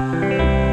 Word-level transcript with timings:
He 0.00 0.69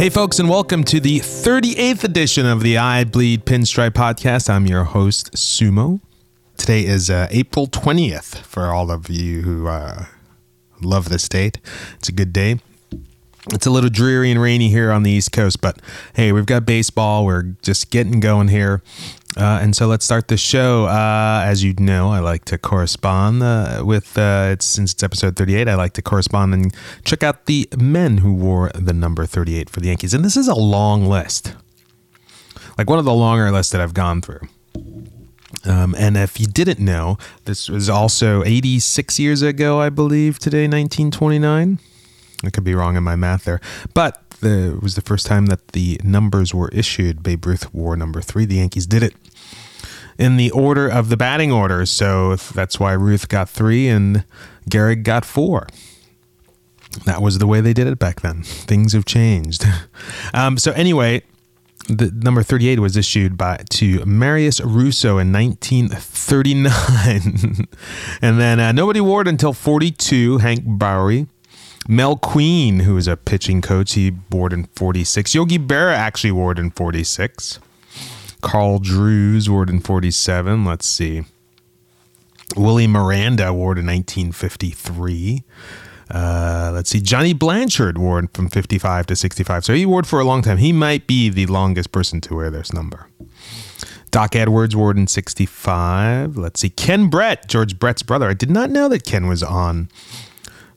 Hey, 0.00 0.08
folks, 0.08 0.38
and 0.38 0.48
welcome 0.48 0.82
to 0.84 0.98
the 0.98 1.18
38th 1.20 2.04
edition 2.04 2.46
of 2.46 2.62
the 2.62 2.78
I 2.78 3.04
Bleed 3.04 3.44
Pinstripe 3.44 3.90
podcast. 3.90 4.48
I'm 4.48 4.64
your 4.64 4.84
host, 4.84 5.30
Sumo. 5.32 6.00
Today 6.56 6.86
is 6.86 7.10
uh, 7.10 7.28
April 7.30 7.66
20th 7.66 8.38
for 8.38 8.68
all 8.68 8.90
of 8.90 9.10
you 9.10 9.42
who 9.42 9.68
uh, 9.68 10.06
love 10.80 11.10
this 11.10 11.28
date. 11.28 11.58
It's 11.96 12.08
a 12.08 12.12
good 12.12 12.32
day. 12.32 12.60
It's 13.52 13.66
a 13.66 13.70
little 13.70 13.90
dreary 13.90 14.30
and 14.30 14.40
rainy 14.40 14.70
here 14.70 14.90
on 14.90 15.02
the 15.02 15.10
East 15.10 15.32
Coast, 15.32 15.60
but 15.60 15.82
hey, 16.14 16.32
we've 16.32 16.46
got 16.46 16.64
baseball. 16.64 17.26
We're 17.26 17.56
just 17.60 17.90
getting 17.90 18.20
going 18.20 18.48
here. 18.48 18.82
Uh, 19.36 19.60
and 19.62 19.76
so 19.76 19.86
let's 19.86 20.04
start 20.04 20.28
the 20.28 20.36
show. 20.36 20.86
Uh, 20.86 21.42
as 21.44 21.62
you 21.62 21.72
know, 21.78 22.10
I 22.10 22.18
like 22.18 22.44
to 22.46 22.58
correspond 22.58 23.42
uh, 23.42 23.82
with, 23.84 24.18
uh, 24.18 24.48
it's, 24.52 24.66
since 24.66 24.92
it's 24.92 25.02
episode 25.02 25.36
38, 25.36 25.68
I 25.68 25.76
like 25.76 25.92
to 25.94 26.02
correspond 26.02 26.52
and 26.52 26.74
check 27.04 27.22
out 27.22 27.46
the 27.46 27.68
men 27.78 28.18
who 28.18 28.34
wore 28.34 28.70
the 28.74 28.92
number 28.92 29.26
38 29.26 29.70
for 29.70 29.80
the 29.80 29.86
Yankees. 29.86 30.14
And 30.14 30.24
this 30.24 30.36
is 30.36 30.48
a 30.48 30.54
long 30.54 31.06
list, 31.06 31.54
like 32.76 32.90
one 32.90 32.98
of 32.98 33.04
the 33.04 33.14
longer 33.14 33.50
lists 33.52 33.70
that 33.72 33.80
I've 33.80 33.94
gone 33.94 34.20
through. 34.20 34.48
Um, 35.64 35.94
and 35.96 36.16
if 36.16 36.40
you 36.40 36.46
didn't 36.46 36.80
know, 36.80 37.18
this 37.44 37.68
was 37.68 37.88
also 37.88 38.42
86 38.44 39.18
years 39.20 39.42
ago, 39.42 39.80
I 39.80 39.90
believe, 39.90 40.38
today, 40.38 40.64
1929. 40.64 41.78
I 42.42 42.50
could 42.50 42.64
be 42.64 42.74
wrong 42.74 42.96
in 42.96 43.02
my 43.02 43.16
math 43.16 43.44
there. 43.44 43.60
But 43.92 44.22
the, 44.40 44.76
it 44.76 44.82
was 44.82 44.94
the 44.94 45.00
first 45.00 45.26
time 45.26 45.46
that 45.46 45.68
the 45.68 46.00
numbers 46.02 46.54
were 46.54 46.68
issued. 46.68 47.22
Babe 47.22 47.46
Ruth 47.46 47.72
wore 47.74 47.96
number 47.96 48.20
three. 48.20 48.44
The 48.44 48.56
Yankees 48.56 48.86
did 48.86 49.02
it 49.02 49.14
in 50.18 50.36
the 50.36 50.50
order 50.50 50.88
of 50.88 51.08
the 51.08 51.16
batting 51.16 51.50
order. 51.50 51.86
So 51.86 52.36
that's 52.36 52.78
why 52.78 52.92
Ruth 52.92 53.28
got 53.28 53.48
three 53.48 53.88
and 53.88 54.24
Gehrig 54.68 55.02
got 55.02 55.24
four. 55.24 55.66
That 57.06 57.22
was 57.22 57.38
the 57.38 57.46
way 57.46 57.60
they 57.60 57.72
did 57.72 57.86
it 57.86 57.98
back 57.98 58.20
then. 58.20 58.42
Things 58.42 58.92
have 58.92 59.04
changed. 59.04 59.64
Um, 60.32 60.58
so 60.58 60.70
anyway, 60.72 61.22
the 61.88 62.12
number 62.12 62.44
38 62.44 62.78
was 62.78 62.96
issued 62.96 63.36
by 63.36 63.64
to 63.70 64.04
Marius 64.04 64.60
Russo 64.60 65.18
in 65.18 65.32
1939. 65.32 67.66
and 68.22 68.40
then 68.40 68.60
uh, 68.60 68.70
nobody 68.72 69.00
wore 69.00 69.22
it 69.22 69.28
until 69.28 69.52
42, 69.52 70.38
Hank 70.38 70.64
Borowy. 70.64 71.26
Mel 71.88 72.16
Queen, 72.16 72.80
who 72.80 72.96
is 72.96 73.08
a 73.08 73.16
pitching 73.16 73.60
coach, 73.60 73.94
he 73.94 74.12
wore 74.30 74.52
in 74.52 74.64
46. 74.76 75.34
Yogi 75.34 75.58
Berra 75.58 75.94
actually 75.94 76.32
wore 76.32 76.52
in 76.52 76.70
46. 76.70 77.58
Karl 78.42 78.78
Drews 78.78 79.48
wore 79.50 79.64
in 79.64 79.80
47. 79.80 80.64
Let's 80.64 80.86
see. 80.86 81.24
Willie 82.56 82.86
Miranda 82.86 83.52
wore 83.52 83.76
in 83.78 83.86
1953. 83.86 85.44
Uh, 86.10 86.70
let's 86.74 86.90
see. 86.90 87.00
Johnny 87.00 87.32
Blanchard 87.32 87.96
wore 87.96 88.28
from 88.34 88.48
55 88.48 89.06
to 89.06 89.16
65. 89.16 89.64
So 89.64 89.74
he 89.74 89.86
wore 89.86 90.02
for 90.02 90.20
a 90.20 90.24
long 90.24 90.42
time. 90.42 90.58
He 90.58 90.72
might 90.72 91.06
be 91.06 91.28
the 91.28 91.46
longest 91.46 91.92
person 91.92 92.20
to 92.22 92.34
wear 92.34 92.50
this 92.50 92.72
number. 92.72 93.06
Doc 94.10 94.34
Edwards 94.34 94.74
wore 94.74 94.90
in 94.90 95.06
65. 95.06 96.36
Let's 96.36 96.60
see. 96.60 96.70
Ken 96.70 97.08
Brett, 97.08 97.48
George 97.48 97.78
Brett's 97.78 98.02
brother. 98.02 98.28
I 98.28 98.34
did 98.34 98.50
not 98.50 98.70
know 98.70 98.88
that 98.88 99.04
Ken 99.04 99.28
was 99.28 99.42
on 99.42 99.88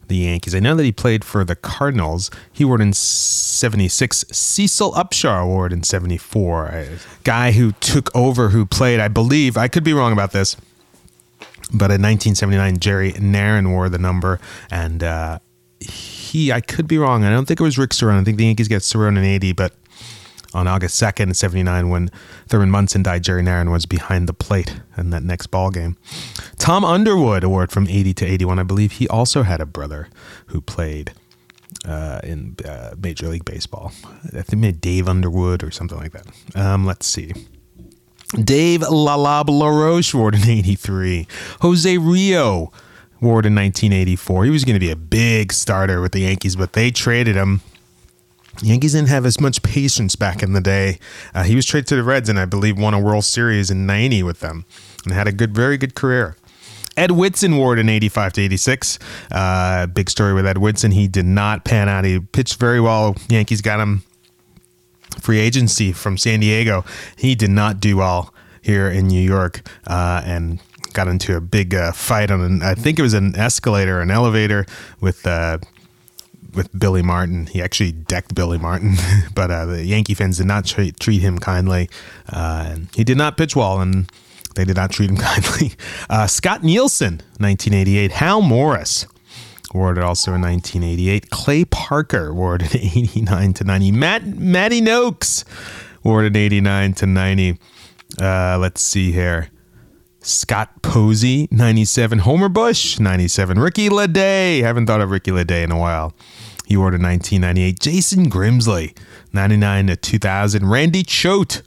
the 0.08 0.18
Yankees. 0.18 0.54
I 0.56 0.60
know 0.60 0.76
that 0.76 0.84
he 0.84 0.92
played 0.92 1.24
for 1.24 1.44
the 1.44 1.56
Cardinals. 1.56 2.30
He 2.52 2.64
it 2.64 2.82
in 2.82 2.94
76. 2.94 4.26
Cecil 4.32 4.92
Upshaw 4.94 5.44
Award 5.44 5.74
in 5.74 5.84
74. 5.84 6.66
A 6.68 6.88
guy 7.24 7.52
who 7.52 7.74
took 7.74 8.16
over, 8.16 8.50
who 8.50 8.66
played, 8.66 9.00
I 9.00 9.08
believe, 9.08 9.58
I 9.58 9.68
could 9.68 9.84
be 9.84 9.94
wrong 9.94 10.12
about 10.12 10.32
this, 10.32 10.56
but 11.74 11.92
in 11.92 12.02
1979, 12.02 12.80
Jerry 12.80 13.14
Narron 13.14 13.72
wore 13.72 13.90
the 13.90 13.98
number, 13.98 14.40
and 14.70 15.04
uh, 15.04 15.40
he, 15.80 16.52
I 16.52 16.62
could 16.62 16.88
be 16.88 16.98
wrong. 16.98 17.24
I 17.24 17.30
don't 17.30 17.46
think 17.46 17.60
it 17.60 17.64
was 17.64 17.78
Rick 17.78 17.92
Cerone. 17.92 18.20
I 18.20 18.24
think 18.24 18.38
the 18.38 18.46
Yankees 18.46 18.68
get 18.68 18.82
Cerone 18.82 19.18
in 19.18 19.24
80, 19.24 19.54
but 19.54 19.74
on 20.54 20.68
August 20.68 21.02
2nd, 21.02 21.36
79, 21.36 21.90
when 21.90 22.10
Thurman 22.48 22.70
Munson 22.70 23.04
died, 23.04 23.24
Jerry 23.24 23.42
Narron 23.44 23.72
was 23.72 23.86
behind 23.86 24.28
the 24.28 24.34
plate 24.34 24.82
in 24.98 25.10
that 25.10 25.24
next 25.24 25.48
ball 25.48 25.72
game. 25.72 25.98
Tom 26.58 26.86
Underwood 26.86 27.44
award 27.44 27.72
from 27.72 27.88
80 27.88 28.14
to 28.16 28.26
81. 28.26 28.60
I 28.60 28.64
believe 28.64 28.94
he 28.94 29.08
also 29.08 29.44
had 29.44 29.62
a 29.62 29.66
brother 29.66 30.10
who 30.48 30.62
played 30.62 31.14
uh, 31.86 32.20
in 32.24 32.56
uh, 32.66 32.96
Major 32.98 33.28
League 33.28 33.46
Baseball. 33.46 33.92
I 34.26 34.42
think 34.42 34.62
maybe 34.62 34.78
Dave 34.78 35.10
Underwood 35.10 35.64
or 35.64 35.72
something 35.72 35.98
like 35.98 36.12
that. 36.12 36.26
Um, 36.56 36.86
let's 36.86 37.08
see. 37.08 37.34
Dave 38.42 38.82
Lalab 38.82 39.46
LaRoche 39.48 40.14
it 40.34 40.36
in 40.44 40.50
83. 40.50 41.28
Jose 41.62 41.98
Rijo 41.98 42.72
it 43.22 43.46
in 43.46 43.56
1984. 43.56 44.46
He 44.46 44.52
was 44.52 44.66
going 44.66 44.74
to 44.74 44.80
be 44.80 44.92
a 44.92 44.96
big 44.96 45.54
starter 45.54 46.02
with 46.02 46.12
the 46.12 46.22
Yankees, 46.22 46.56
but 46.56 46.74
they 46.74 46.92
traded 46.92 47.36
him. 47.36 47.62
Yankees 48.62 48.94
didn't 48.94 49.10
have 49.10 49.26
as 49.26 49.40
much 49.40 49.64
patience 49.64 50.16
back 50.16 50.44
in 50.44 50.54
the 50.54 50.62
day. 50.62 51.00
Uh, 51.34 51.44
he 51.44 51.56
was 51.56 51.66
traded 51.66 51.88
to 51.88 51.96
the 51.96 52.04
Reds 52.04 52.30
and 52.30 52.40
I 52.40 52.46
believe 52.46 52.78
won 52.78 52.94
a 52.94 53.00
World 53.00 53.26
Series 53.26 53.72
in 53.72 53.86
90 53.86 54.24
with 54.24 54.40
them 54.40 54.66
and 55.04 55.14
had 55.14 55.28
a 55.28 55.32
good, 55.32 55.54
very 55.54 55.78
good 55.78 55.96
career. 55.96 56.38
Ed 56.96 57.12
Whitson 57.12 57.58
Ward 57.58 57.80
in 57.80 57.90
85 57.90 58.34
to 58.34 58.42
86. 58.42 59.00
Uh, 59.32 59.88
big 59.88 60.10
story 60.10 60.34
with 60.34 60.46
Ed 60.46 60.60
Whitson. 60.60 60.92
He 60.92 61.08
did 61.08 61.26
not 61.26 61.66
pan 61.66 61.90
out. 61.90 62.06
He 62.06 62.20
pitched 62.20 62.60
very 62.60 62.80
well. 62.80 63.16
Yankees 63.30 63.62
got 63.62 63.80
him 63.80 64.04
free 65.20 65.40
agency 65.40 65.92
from 65.92 66.18
San 66.18 66.40
Diego. 66.40 66.86
He 67.16 67.34
did 67.36 67.50
not 67.50 67.80
do 67.80 67.98
well 67.98 68.34
here 68.62 68.90
in 68.90 69.08
New 69.08 69.22
York 69.22 69.68
uh, 69.88 70.22
and 70.24 70.60
got 70.94 71.08
into 71.08 71.36
a 71.36 71.42
big 71.42 71.74
uh, 71.74 71.92
fight 71.92 72.30
on 72.30 72.42
an, 72.42 72.62
I 72.62 72.76
think 72.76 73.00
it 73.00 73.02
was 73.02 73.14
an 73.16 73.36
escalator, 73.36 74.00
an 74.00 74.12
elevator 74.12 74.66
with 75.02 75.26
uh, 75.26 75.58
with 76.54 76.78
Billy 76.78 77.02
Martin. 77.02 77.48
He 77.48 77.62
actually 77.62 77.92
decked 77.92 78.36
Billy 78.36 78.58
Martin, 78.58 78.96
but 79.36 79.52
uh, 79.52 79.66
the 79.66 79.86
Yankee 79.86 80.14
fans 80.14 80.38
did 80.38 80.48
not 80.48 80.66
treat, 80.66 81.00
treat 81.00 81.22
him 81.22 81.40
kindly. 81.40 81.90
Uh, 82.30 82.78
he 82.96 83.04
did 83.04 83.18
not 83.18 83.38
pitch 83.38 83.56
well, 83.56 83.82
and 83.82 84.12
they 84.56 84.66
did 84.66 84.76
not 84.76 84.92
treat 84.92 85.10
him 85.10 85.18
kindly. 85.18 85.74
Uh, 86.10 86.28
Scott 86.28 86.64
Nielsen, 86.64 87.22
1988. 87.40 88.12
Hal 88.12 88.42
Morris, 88.42 89.06
awarded 89.74 90.04
also 90.04 90.34
in 90.34 90.42
1988. 90.42 91.30
Clay 91.30 91.66
Parker, 91.66 92.28
awarded 92.28 92.76
89 92.76 93.54
to 93.54 93.64
90. 93.64 93.92
Matt 93.92 94.26
Matty 94.26 94.82
Nokes, 94.82 95.46
awarded 96.04 96.38
89 96.38 96.94
to 96.94 97.06
90. 97.06 97.60
Uh, 98.22 98.58
let's 98.60 98.82
see 98.82 99.12
here. 99.12 99.50
Scott 100.24 100.82
Posey, 100.82 101.48
97. 101.52 102.20
Homer 102.20 102.50
Bush, 102.50 103.00
97. 103.00 103.60
Ricky 103.60 103.90
Ledee. 103.90 104.62
Haven't 104.62 104.88
thought 104.88 105.02
of 105.02 105.12
Ricky 105.12 105.32
Ledee 105.32 105.64
in 105.64 105.72
a 105.72 105.78
while. 105.78 106.14
He 106.66 106.78
wore 106.78 106.86
awarded 106.88 107.02
1998. 107.02 107.80
Jason 107.80 108.30
Grimsley, 108.30 108.98
99 109.34 109.88
to 109.88 109.96
2000. 109.96 110.70
Randy 110.70 111.04
Choate. 111.04 111.62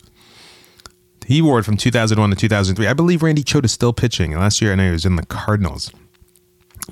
He 1.26 1.40
awarded 1.40 1.66
from 1.66 1.76
2001 1.76 2.30
to 2.30 2.36
2003. 2.36 2.86
I 2.86 2.92
believe 2.94 3.22
Randy 3.22 3.42
Choate 3.42 3.66
is 3.66 3.72
still 3.72 3.92
pitching. 3.92 4.32
Last 4.32 4.62
year, 4.62 4.72
I 4.72 4.76
know 4.76 4.86
he 4.86 4.90
was 4.90 5.04
in 5.04 5.16
the 5.16 5.26
Cardinals. 5.26 5.90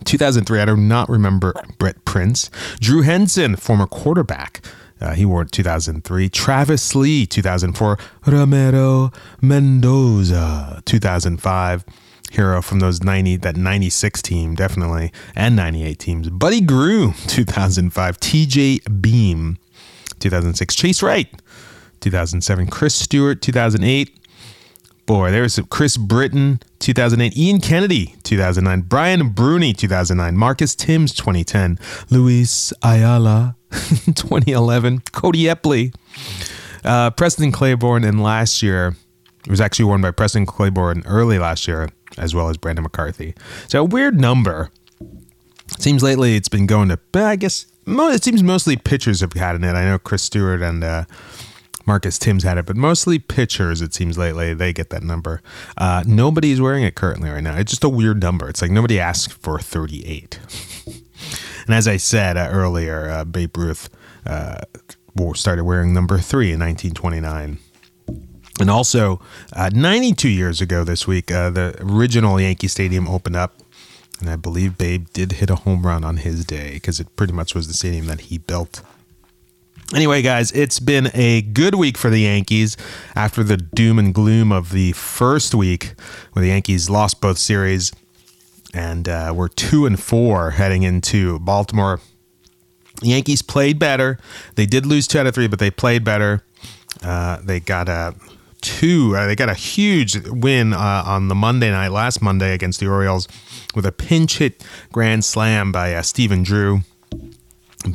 2003, 0.05 0.61
I 0.61 0.65
do 0.65 0.77
not 0.77 1.09
remember 1.09 1.55
Brett 1.79 2.05
Prinz. 2.05 2.51
Drew 2.81 3.03
Henson, 3.03 3.57
former 3.57 3.87
quarterback. 3.87 4.61
Uh, 5.05 5.13
he 5.13 5.25
wore 5.27 5.45
2003. 5.45 6.29
Travis 6.31 6.95
Lee, 6.95 7.27
2004. 7.27 7.99
Ramiro 8.27 9.13
Mendoza, 9.43 10.83
2005. 10.87 11.85
hero 12.31 12.61
from 12.61 12.81
those 12.81 13.03
90 13.03 13.37
that 13.37 13.55
96 13.57 14.21
team 14.23 14.55
definitely 14.57 15.13
and 15.37 15.55
98 15.55 15.99
teams. 15.99 16.31
Buddy 16.31 16.61
Groom 16.61 17.15
2005, 17.29 18.19
TJ 18.19 19.01
Beam 19.01 19.59
2006, 20.19 20.75
Chase 20.75 21.03
Wright 21.03 21.29
2007, 22.01 22.67
Chris 22.69 22.95
Stewart 22.95 23.41
2008. 23.41 24.19
Boy, 25.07 25.31
there's 25.31 25.61
Chris 25.69 25.97
Britton 25.99 26.61
2008, 26.79 27.37
Ian 27.37 27.61
Kennedy 27.61 28.17
2009, 28.25 28.81
Brian 28.89 29.31
Bruney 29.35 29.77
2009, 29.77 30.35
Marcus 30.37 30.75
Thames 30.75 31.13
2010, 31.13 31.79
Luis 32.11 32.73
Ayala 32.83 33.55
2011, 34.15 35.01
Cody 35.13 35.45
Eppley, 35.45 35.95
uh, 36.85 37.11
Preston 37.11 37.53
Claiborne, 37.53 38.05
and 38.05 38.23
last 38.23 38.63
year 38.63 38.97
it 39.45 39.51
was 39.51 39.61
actually 39.61 39.87
won 39.87 40.01
by 40.01 40.11
Preston 40.11 40.47
Claiborne 40.47 41.03
early 41.07 41.39
last 41.39 41.69
year, 41.69 41.91
as 42.17 42.35
well 42.35 42.49
as 42.49 42.57
Brandon 42.57 42.83
McCarthy. 42.83 43.35
So 43.69 43.81
a 43.81 43.85
weird 43.85 44.21
number. 44.21 44.71
Seems 45.79 46.03
lately 46.03 46.37
it's 46.37 46.49
been 46.49 46.67
going 46.67 46.89
to, 46.89 46.99
I 47.15 47.37
guess, 47.37 47.67
it 47.87 48.25
seems 48.25 48.43
mostly 48.43 48.77
pitchers 48.77 49.21
have 49.21 49.33
had 49.33 49.57
it. 49.57 49.65
I 49.65 49.85
know 49.85 49.99
Chris 49.99 50.23
Stewart 50.23 50.63
and 50.63 50.85
uh, 50.85 51.05
Marcus 51.87 52.19
Thames 52.19 52.45
had 52.45 52.59
it, 52.59 52.67
but 52.67 52.77
mostly 52.77 53.19
pitchers, 53.19 53.83
it 53.83 53.93
seems 53.95 54.17
lately, 54.17 54.55
they 54.55 54.73
get 54.73 54.91
that 54.91 55.03
number. 55.03 55.43
Uh, 55.77 56.03
nobody's 56.07 56.61
wearing 56.61 56.85
it 56.85 56.95
currently 56.95 57.31
right 57.31 57.43
now. 57.43 57.57
It's 57.57 57.71
just 57.71 57.85
a 57.85 57.89
weird 57.89 58.23
number. 58.23 58.49
It's 58.49 58.63
like 58.63 58.71
nobody 58.71 59.01
asked 59.01 59.33
for 59.33 59.59
38. 59.59 60.39
and 61.67 61.75
as 61.75 61.89
I 61.89 61.97
said 61.97 62.37
uh, 62.37 62.49
earlier, 62.51 63.09
uh, 63.09 63.25
Babe 63.25 63.57
Ruth 63.57 63.89
uh, 64.27 64.59
started 65.35 65.65
wearing 65.65 65.93
number 65.95 66.19
three 66.19 66.53
in 66.53 66.61
1929. 66.61 67.59
And 68.61 68.71
also, 68.71 69.21
uh, 69.53 69.71
92 69.73 70.29
years 70.29 70.61
ago 70.61 70.85
this 70.85 71.07
week, 71.07 71.33
uh, 71.33 71.51
the 71.51 71.77
original 71.81 72.41
Yankee 72.41 72.69
Stadium 72.69 73.09
opened 73.09 73.37
up. 73.37 73.55
And 74.21 74.31
I 74.31 74.37
believe 74.37 74.79
Babe 74.79 75.09
did 75.13 75.33
hit 75.33 75.51
a 75.51 75.57
home 75.57 75.85
run 75.85 76.05
on 76.05 76.19
his 76.19 76.45
day 76.45 76.75
because 76.75 77.01
it 77.01 77.17
pretty 77.17 77.33
much 77.33 77.55
was 77.55 77.67
the 77.67 77.75
stadium 77.75 78.07
that 78.07 78.23
he 78.23 78.39
built. 78.39 78.81
Anyway, 79.93 80.23
guys, 80.23 80.51
it's 80.53 80.81
been 80.81 81.11
a 81.15 81.43
good 81.43 81.75
week 81.75 81.99
for 81.99 82.11
the 82.11 82.21
Yankees 82.21 82.77
after 83.15 83.43
the 83.43 83.57
doom 83.57 83.99
and 83.99 84.15
gloom 84.15 84.51
of 84.51 84.71
the 84.71 84.93
first 84.93 85.55
week 85.55 85.95
where 86.33 86.43
the 86.43 86.49
Yankees 86.49 86.89
lost 86.89 87.21
both 87.21 87.39
series. 87.39 87.93
And 88.75 89.09
uh, 89.09 89.33
we're 89.35 89.49
two 89.49 89.87
and 89.87 89.99
four 89.99 90.51
heading 90.51 90.83
into 90.83 91.39
Baltimore. 91.39 92.01
The 93.01 93.09
Yankees 93.09 93.41
played 93.41 93.79
better. 93.79 94.19
They 94.57 94.67
did 94.67 94.85
lose 94.85 95.07
two 95.07 95.21
out 95.21 95.27
of 95.27 95.35
three, 95.35 95.47
but 95.47 95.61
they 95.61 95.71
played 95.71 96.05
better. 96.05 96.43
Uh, 97.03 97.39
they 97.43 97.61
got 97.61 97.89
a 97.89 98.15
two. 98.61 99.15
Uh, 99.17 99.27
they 99.27 99.37
got 99.37 99.49
a 99.49 99.55
huge 99.55 100.27
win 100.27 100.73
uh, 100.73 101.05
on 101.07 101.29
the 101.29 101.35
Monday 101.35 101.71
night, 101.71 101.89
last 101.89 102.21
Monday 102.21 102.53
against 102.53 102.81
the 102.81 102.89
Orioles, 102.89 103.29
with 103.75 103.87
a 103.87 103.93
pinch 103.93 104.39
hit 104.39 104.65
grand 104.91 105.25
slam 105.25 105.71
by 105.71 105.95
uh, 105.95 106.03
Stephen 106.03 106.43
Drew. 106.43 106.81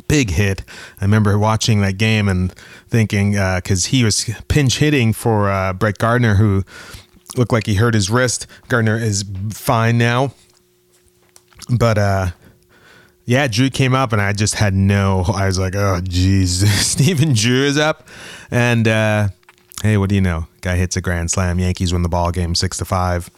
Big 0.06 0.30
hit. 0.30 0.62
I 1.00 1.04
remember 1.04 1.36
watching 1.36 1.80
that 1.80 1.98
game 1.98 2.28
and 2.28 2.52
thinking 2.88 3.32
because 3.32 3.86
uh, 3.86 3.90
he 3.90 4.04
was 4.04 4.30
pinch 4.46 4.78
hitting 4.78 5.12
for 5.12 5.74
Brett 5.74 5.98
Gardner, 5.98 6.36
who 6.36 6.62
looked 7.36 7.52
like 7.52 7.66
he 7.66 7.74
hurt 7.74 7.94
his 7.94 8.08
wrist. 8.08 8.46
Gardner 8.68 8.96
is 8.96 9.24
fine 9.50 9.98
now, 9.98 10.32
but 11.68 11.98
uh, 11.98 12.26
yeah, 13.26 13.46
Drew 13.48 13.70
came 13.70 13.94
up 13.94 14.12
and 14.12 14.20
I 14.20 14.32
just 14.32 14.54
had 14.54 14.74
no. 14.74 15.24
I 15.32 15.46
was 15.46 15.58
like, 15.58 15.74
oh, 15.76 16.00
geez, 16.02 16.68
Stephen 16.86 17.32
Drew 17.32 17.64
is 17.64 17.78
up, 17.78 18.08
and 18.50 18.86
uh, 18.88 19.28
hey, 19.82 19.96
what 19.96 20.08
do 20.08 20.14
you 20.14 20.20
know? 20.20 20.46
Guy 20.60 20.76
hits 20.76 20.96
a 20.96 21.00
grand 21.00 21.30
slam. 21.30 21.58
Yankees 21.58 21.92
win 21.92 22.02
the 22.02 22.08
ball 22.08 22.30
game 22.30 22.54
six 22.54 22.76
to 22.78 22.84
five. 22.84 23.30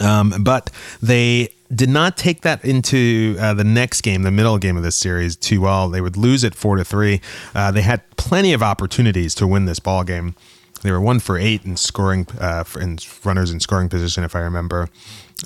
Um, 0.00 0.34
but 0.40 0.70
they 1.02 1.50
did 1.74 1.88
not 1.88 2.16
take 2.16 2.42
that 2.42 2.64
into 2.64 3.36
uh, 3.38 3.54
the 3.54 3.64
next 3.64 4.00
game, 4.02 4.22
the 4.22 4.30
middle 4.30 4.58
game 4.58 4.76
of 4.76 4.82
this 4.82 4.96
series, 4.96 5.36
too 5.36 5.60
well. 5.60 5.88
They 5.88 6.00
would 6.00 6.16
lose 6.16 6.44
it 6.44 6.54
four 6.54 6.76
to 6.76 6.84
three. 6.84 7.20
Uh, 7.54 7.70
they 7.70 7.82
had 7.82 8.02
plenty 8.16 8.52
of 8.52 8.62
opportunities 8.62 9.34
to 9.36 9.46
win 9.46 9.66
this 9.66 9.78
ball 9.78 10.04
game. 10.04 10.34
They 10.82 10.90
were 10.90 11.00
one 11.00 11.20
for 11.20 11.38
eight 11.38 11.64
in 11.64 11.76
scoring, 11.76 12.26
uh, 12.40 12.64
in 12.80 12.98
runners 13.24 13.50
in 13.50 13.60
scoring 13.60 13.88
position, 13.88 14.24
if 14.24 14.34
I 14.34 14.40
remember. 14.40 14.88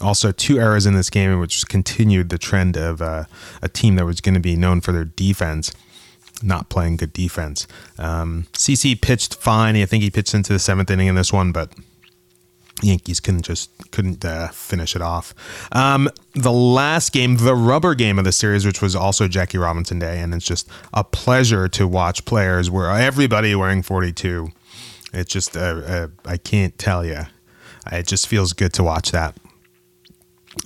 Also, 0.03 0.33
two 0.33 0.59
errors 0.59 0.87
in 0.87 0.95
this 0.95 1.11
game, 1.11 1.39
which 1.41 1.67
continued 1.69 2.29
the 2.29 2.39
trend 2.39 2.77
of 2.77 3.01
uh, 3.01 3.25
a 3.63 3.69
team 3.69 3.97
that 3.97 4.05
was 4.05 4.21
going 4.21 4.35
to 4.35 4.41
be 4.41 4.57
known 4.57 4.81
for 4.81 4.93
their 4.93 5.05
defense 5.05 5.73
not 6.43 6.69
playing 6.69 6.97
good 6.97 7.13
defense. 7.13 7.67
Um, 7.99 8.47
CC 8.53 9.01
pitched 9.01 9.35
fine. 9.37 9.77
I 9.77 9.87
think 9.87 10.03
he 10.03 10.11
pitched 10.11 10.35
into 10.35 10.53
the 10.53 10.59
seventh 10.59 10.91
inning 10.91 11.07
in 11.07 11.15
this 11.15 11.33
one, 11.33 11.53
but 11.53 11.73
Yankees 12.83 13.21
couldn't 13.21 13.43
just 13.43 13.71
couldn't 13.91 14.25
uh, 14.25 14.49
finish 14.49 14.95
it 14.95 15.03
off. 15.03 15.35
Um, 15.73 16.11
the 16.35 16.53
last 16.53 17.13
game, 17.13 17.37
the 17.37 17.55
rubber 17.55 17.95
game 17.95 18.19
of 18.19 18.25
the 18.25 18.33
series, 18.33 18.67
which 18.67 18.83
was 18.83 18.95
also 18.95 19.29
Jackie 19.29 19.59
Robinson 19.59 19.99
Day, 19.99 20.21
and 20.21 20.35
it's 20.35 20.45
just 20.45 20.69
a 20.93 21.03
pleasure 21.03 21.69
to 21.69 21.89
watch 21.89 22.25
players 22.27 22.71
where 22.71 22.91
everybody 22.91 23.55
wearing 23.55 23.83
42. 23.83 24.51
It's 25.17 25.33
just 25.33 25.57
uh, 25.57 25.61
uh, 25.61 26.09
I 26.25 26.37
can't 26.37 26.77
tell 26.79 27.05
you. 27.05 27.23
It 27.91 28.07
just 28.07 28.27
feels 28.27 28.53
good 28.53 28.73
to 28.75 28.83
watch 28.83 29.13
that. 29.13 29.37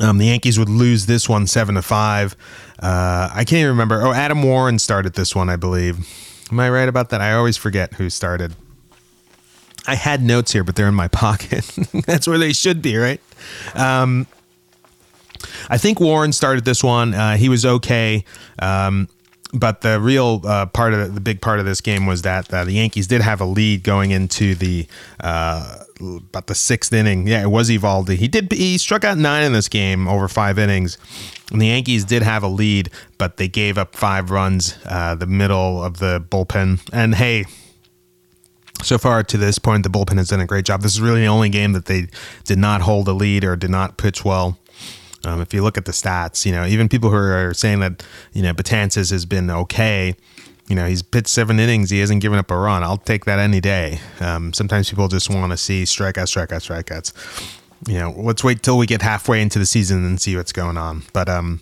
Um, 0.01 0.19
the 0.19 0.27
Yankees 0.27 0.59
would 0.59 0.69
lose 0.69 1.07
this 1.07 1.29
one 1.29 1.47
seven 1.47 1.75
to 1.77 1.83
five. 1.83 2.37
Uh, 2.79 3.31
I 3.33 3.45
can't 3.45 3.61
even 3.61 3.71
remember. 3.71 4.03
Oh, 4.03 4.13
Adam 4.13 4.43
Warren 4.43 4.79
started 4.79 5.15
this 5.15 5.35
one, 5.35 5.49
I 5.49 5.57
believe. 5.57 5.99
Am 6.51 6.59
I 6.59 6.69
right 6.71 6.89
about 6.89 7.11
that? 7.11 7.21
I 7.21 7.33
always 7.35 7.57
forget 7.57 7.95
who 7.95 8.11
started. 8.11 8.55
I 9.87 9.95
had 9.95 10.23
notes 10.23 10.53
here, 10.53 10.65
but 10.65 10.77
they're 10.77 10.89
in 10.89 10.95
my 10.95 11.09
pocket. 11.25 11.65
That's 12.07 12.27
where 12.27 12.39
they 12.39 12.53
should 12.53 12.83
be, 12.83 12.97
right? 12.97 13.21
Um, 13.75 14.27
I 15.69 15.79
think 15.79 16.01
Warren 16.01 16.33
started 16.33 16.65
this 16.65 16.83
one. 16.83 17.15
Uh, 17.15 17.37
he 17.37 17.49
was 17.49 17.65
okay. 17.65 18.25
Um, 18.59 19.09
but 19.53 19.81
the 19.81 20.01
real 20.01 20.41
uh, 20.45 20.67
part 20.67 20.95
of 20.95 21.15
the, 21.15 21.21
big 21.21 21.41
part 21.41 21.59
of 21.59 21.67
this 21.67 21.81
game 21.81 22.07
was 22.07 22.23
that 22.23 22.53
uh, 22.53 22.65
the 22.65 22.73
Yankees 22.73 23.07
did 23.07 23.21
have 23.21 23.41
a 23.41 23.45
lead 23.45 23.83
going 23.83 24.11
into 24.11 24.55
the 24.55 24.87
uh, 25.19 25.85
about 25.99 26.47
the 26.47 26.55
sixth 26.55 26.93
inning. 26.93 27.27
Yeah, 27.27 27.43
it 27.43 27.51
was 27.51 27.69
Eovaldi. 27.69 28.17
He 28.17 28.29
did 28.29 28.53
he 28.53 28.79
struck 28.79 29.05
out 29.05 29.19
nine 29.19 29.45
in 29.45 29.53
this 29.53 29.69
game 29.69 30.09
over 30.09 30.29
five 30.29 30.59
innings. 30.59 30.99
And 31.51 31.61
the 31.61 31.67
Yankees 31.67 32.05
did 32.05 32.23
have 32.23 32.45
a 32.45 32.49
lead, 32.49 32.91
but 33.19 33.37
they 33.37 33.49
gave 33.49 33.77
up 33.77 33.97
five 33.97 34.31
runs 34.31 34.79
uh, 34.87 35.17
the 35.17 35.27
middle 35.27 35.83
of 35.83 35.99
the 35.99 36.25
bullpen. 36.31 36.81
And 36.93 37.17
hey, 37.17 37.45
so 38.83 38.99
far 38.99 39.23
to 39.25 39.37
this 39.37 39.59
point, 39.59 39.83
the 39.83 39.91
bullpen 39.91 40.17
has 40.19 40.29
done 40.29 40.41
a 40.41 40.47
great 40.47 40.65
job. 40.65 40.83
This 40.83 40.93
is 40.93 41.01
really 41.01 41.23
the 41.23 41.27
only 41.27 41.49
game 41.49 41.73
that 41.73 41.87
they 41.87 42.07
did 42.45 42.59
not 42.59 42.83
hold 42.83 43.09
a 43.09 43.13
lead 43.13 43.45
or 43.45 43.57
did 43.57 43.71
not 43.71 43.97
pitch 43.97 44.25
well. 44.25 44.59
Um, 45.25 45.41
if 45.41 45.53
you 45.53 45.63
look 45.63 45.77
at 45.77 45.85
the 45.85 45.93
stats, 45.93 46.47
you 46.47 46.53
know, 46.53 46.65
even 46.65 46.89
people 46.89 47.11
who 47.11 47.17
are 47.17 47.53
saying 47.53 47.81
that, 47.81 48.03
you 48.33 48.43
know, 48.43 48.55
Betances 48.55 49.11
has 49.11 49.27
been 49.27 49.51
okay, 49.51 50.15
you 50.69 50.77
know, 50.77 50.87
he's 50.87 51.03
pitched 51.03 51.29
seven 51.29 51.59
innings. 51.59 51.91
He 51.91 51.99
hasn't 51.99 52.23
given 52.23 52.39
up 52.39 52.51
a 52.51 52.57
run. 52.57 52.83
I'll 52.83 52.97
take 52.97 53.25
that 53.25 53.39
any 53.39 53.61
day. 53.61 54.01
Um, 54.21 54.53
sometimes 54.53 54.89
people 54.89 55.09
just 55.09 55.29
want 55.29 55.51
to 55.51 55.57
see 55.57 55.83
strikeouts, 55.83 56.47
strikeouts, 56.47 56.85
strikeouts. 56.85 57.89
You 57.89 57.99
know, 57.99 58.15
let's 58.17 58.45
wait 58.45 58.63
till 58.63 58.79
we 58.79 58.87
get 58.87 59.03
halfway 59.03 59.43
into 59.43 59.59
the 59.59 59.67
season 59.67 60.05
and 60.07 60.21
see 60.21 60.37
what's 60.37 60.53
going 60.53 60.77
on. 60.77 61.03
But 61.13 61.29
um, 61.29 61.61